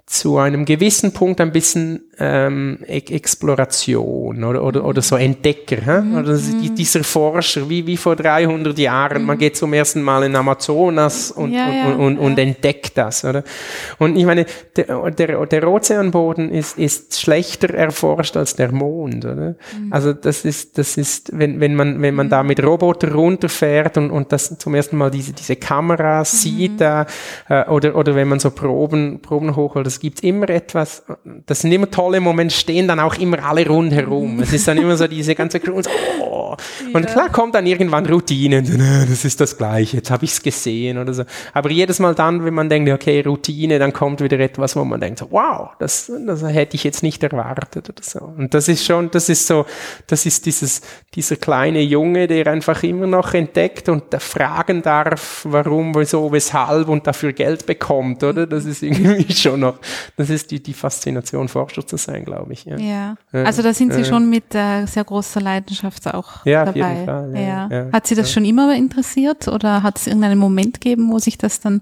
[0.05, 5.77] zu einem gewissen Punkt ein bisschen ähm, e Exploration oder, oder, oder so Entdecker.
[5.77, 6.01] Hä?
[6.01, 6.17] Mhm.
[6.17, 9.27] Oder die, dieser Forscher, wie, wie vor 300 Jahren, mhm.
[9.27, 12.21] man geht zum ersten Mal in Amazonas und, ja, ja, und, und, ja.
[12.21, 13.23] und, entdeckt das.
[13.23, 13.43] Oder?
[13.97, 14.45] Und ich meine,
[14.75, 19.25] der, der, der Ozeanboden ist, ist schlechter erforscht als der Mond.
[19.25, 19.55] Oder?
[19.75, 19.91] Mhm.
[19.91, 22.31] Also das ist, das ist wenn, wenn, man, wenn man mhm.
[22.31, 26.25] da mit Roboter runterfährt und, und das zum ersten Mal diese, diese Kamera mhm.
[26.25, 27.05] sieht, da,
[27.47, 31.03] äh, oder, oder wenn man so Proben, Proben hochholt, das gibt immer etwas,
[31.45, 34.39] das sind immer tolle Moment stehen dann auch immer alle rundherum.
[34.39, 35.91] Es ist dann immer so diese ganze Crew und, so,
[36.21, 36.38] oh.
[36.93, 38.63] Und klar kommt dann irgendwann Routine.
[39.09, 39.97] Das ist das Gleiche.
[39.97, 41.23] Jetzt habe ich es gesehen oder so.
[41.53, 44.99] Aber jedes Mal dann, wenn man denkt, okay, Routine, dann kommt wieder etwas, wo man
[44.99, 48.19] denkt, wow, das, das hätte ich jetzt nicht erwartet oder so.
[48.19, 49.65] Und das ist schon, das ist so,
[50.07, 50.81] das ist dieses,
[51.13, 57.05] dieser kleine Junge, der einfach immer noch entdeckt und fragen darf, warum, wieso, weshalb und
[57.07, 58.47] dafür Geld bekommt, oder?
[58.47, 59.79] Das ist irgendwie schon noch,
[60.17, 62.65] das ist die, die Faszination Forscher zu sein, glaube ich.
[62.65, 62.77] Ja.
[62.77, 63.17] ja.
[63.31, 66.83] Also da sind Sie schon mit äh, sehr großer Leidenschaft auch ja, dabei.
[66.83, 67.91] Auf jeden Fall, ja, ja.
[67.91, 71.59] Hat Sie das schon immer interessiert oder hat es irgendeinen Moment gegeben, wo sich das
[71.59, 71.81] dann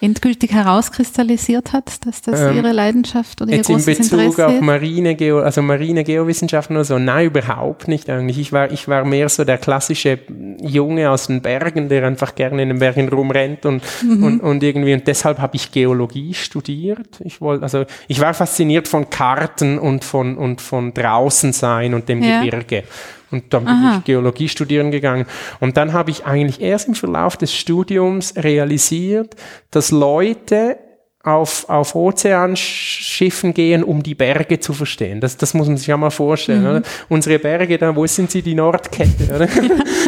[0.00, 4.12] endgültig herauskristallisiert hat, dass das ähm, ihre Leidenschaft oder ihr großes Interesse ist?
[4.12, 8.38] in Bezug auf Marine, also Marine Geowissenschaften oder so, nein, überhaupt nicht eigentlich.
[8.38, 10.18] Ich war, ich war mehr so der klassische
[10.62, 14.24] Junge aus den Bergen, der einfach gerne in den Bergen rumrennt und, mhm.
[14.24, 17.20] und, und irgendwie, und deshalb habe ich Geologie studiert.
[17.22, 22.08] Ich wollte, also, ich war fasziniert von Karten und von, und von draußen sein und
[22.08, 22.42] dem ja.
[22.42, 22.84] Gebirge.
[23.30, 23.96] Und dann bin Aha.
[23.98, 25.26] ich Geologie studieren gegangen.
[25.60, 29.36] Und dann habe ich eigentlich erst im Verlauf des Studiums realisiert,
[29.70, 30.78] dass Leute
[31.22, 35.20] auf, auf Ozeanschiffen gehen, um die Berge zu verstehen.
[35.20, 36.62] Das, das muss man sich ja mal vorstellen.
[36.62, 36.68] Mhm.
[36.68, 36.82] Oder?
[37.10, 39.34] Unsere Berge, da, wo sind sie, die Nordkette?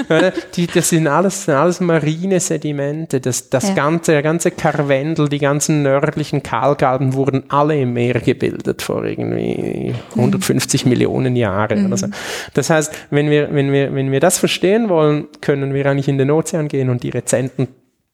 [0.08, 0.32] Oder?
[0.56, 3.20] die, das sind alles, alles marine Sedimente.
[3.20, 3.74] Das, das ja.
[3.74, 9.94] ganze, der ganze Karwendel, die ganzen nördlichen Kalkalben wurden alle im Meer gebildet vor irgendwie
[10.16, 10.90] 150 mhm.
[10.90, 11.80] Millionen Jahren.
[11.80, 11.86] Mhm.
[11.88, 12.06] Oder so.
[12.54, 16.16] Das heißt, wenn wir, wenn, wir, wenn wir das verstehen wollen, können wir eigentlich in
[16.16, 17.68] den Ozean gehen und die rezenten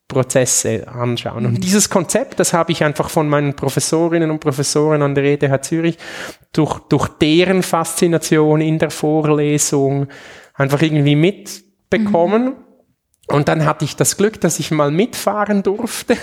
[0.09, 1.45] Prozesse anschauen.
[1.45, 1.61] Und mhm.
[1.61, 5.99] dieses Konzept, das habe ich einfach von meinen Professorinnen und Professoren an der ETH Zürich
[6.53, 10.09] durch, durch deren Faszination in der Vorlesung
[10.55, 12.45] einfach irgendwie mitbekommen.
[12.45, 12.55] Mhm.
[13.29, 16.17] Und dann hatte ich das Glück, dass ich mal mitfahren durfte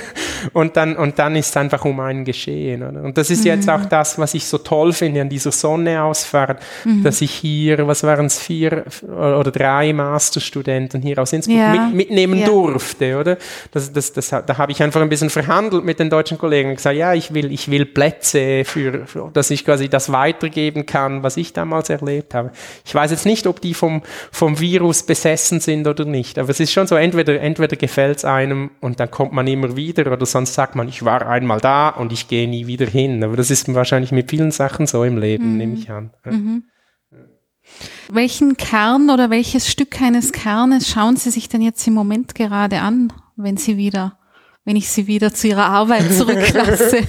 [0.54, 2.84] und dann, und dann ist es einfach um einen geschehen.
[2.84, 3.04] Oder?
[3.04, 3.48] Und das ist mhm.
[3.48, 7.04] jetzt auch das, was ich so toll finde an dieser Sonneausfahrt, mhm.
[7.04, 11.72] dass ich hier, was waren es, vier oder drei Masterstudenten hier aus Innsbruck ja.
[11.72, 12.48] mit, mitnehmen ja.
[12.48, 13.38] durfte, oder?
[13.72, 16.76] Das, das, das, da habe ich einfach ein bisschen verhandelt mit den deutschen Kollegen und
[16.76, 21.24] gesagt, ja, ich will, ich will Plätze für, für, dass ich quasi das weitergeben kann,
[21.24, 22.52] was ich damals erlebt habe.
[22.86, 26.60] Ich weiß jetzt nicht, ob die vom, vom Virus besessen sind oder nicht, aber es
[26.60, 30.26] ist schon so, entweder, entweder gefällt es einem und dann kommt man immer wieder oder
[30.36, 33.24] sonst sagt man, ich war einmal da und ich gehe nie wieder hin.
[33.24, 35.58] Aber das ist wahrscheinlich mit vielen Sachen so im Leben, mhm.
[35.58, 36.12] nehme ich an.
[36.26, 36.66] Mhm.
[38.12, 42.82] Welchen Kern oder welches Stück eines Kernes schauen Sie sich denn jetzt im Moment gerade
[42.82, 44.20] an, wenn Sie wieder,
[44.66, 47.02] wenn ich Sie wieder zu Ihrer Arbeit zurücklasse?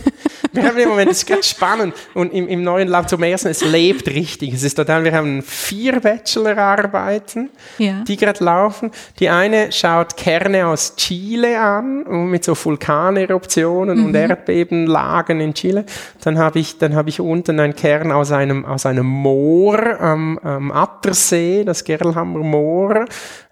[0.53, 1.95] Wir haben im Moment, das ist ganz spannend.
[2.15, 4.55] Und im, im neuen Lab zum ersten, es lebt richtig.
[4.55, 8.03] Es ist total, wir haben vier Bachelorarbeiten, ja.
[8.09, 8.91] die gerade laufen.
[9.19, 14.05] Die eine schaut Kerne aus Chile an, mit so Vulkaneruptionen mhm.
[14.07, 15.85] und Erdbebenlagen in Chile.
[16.23, 20.39] Dann habe ich, dann habe ich unten einen Kern aus einem, aus einem Moor am,
[20.39, 23.05] am Attersee, das Gerlhammer Moor.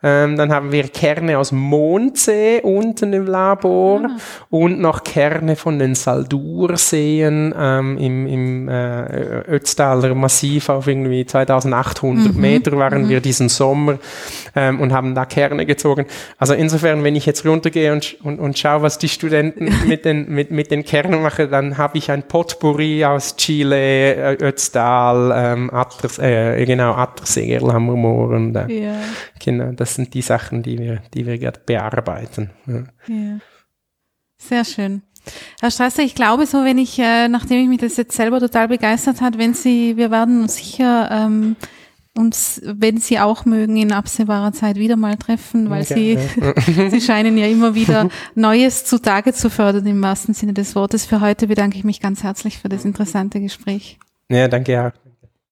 [0.02, 4.16] Ähm, dann haben wir Kerne aus Mondsee unten im Labor ah.
[4.50, 12.34] und noch Kerne von den Saldurseen ähm, im, im äh, Ötztaler Massiv auf irgendwie 2800
[12.34, 12.40] mhm.
[12.40, 13.08] Meter waren mhm.
[13.08, 13.98] wir diesen Sommer
[14.54, 16.06] ähm, und haben da Kerne gezogen.
[16.38, 20.28] Also insofern, wenn ich jetzt runtergehe und, und, und schaue, was die Studenten mit den,
[20.28, 26.18] mit, mit den Kernen machen, dann habe ich ein Potpourri aus Chile, Ötztal, ähm, Atters,
[26.18, 28.94] äh, genau, Attersee, Gerlhammer Moor und äh, ja.
[29.42, 32.50] genau, das sind die Sachen, die wir, die wir gerade bearbeiten.
[32.66, 32.82] Ja.
[33.08, 33.38] ja.
[34.48, 35.02] Sehr schön.
[35.60, 38.68] Herr Strasser, ich glaube so, wenn ich, äh, nachdem ich mich das jetzt selber total
[38.68, 41.56] begeistert hat, wenn Sie, wir werden sicher ähm,
[42.16, 46.90] uns, wenn Sie auch mögen, in absehbarer Zeit wieder mal treffen, weil okay, Sie, ja.
[46.90, 51.06] Sie scheinen ja immer wieder Neues zutage zu fördern im wahrsten Sinne des Wortes.
[51.06, 53.98] Für heute bedanke ich mich ganz herzlich für das interessante Gespräch.
[54.28, 54.92] Ja, danke, ja.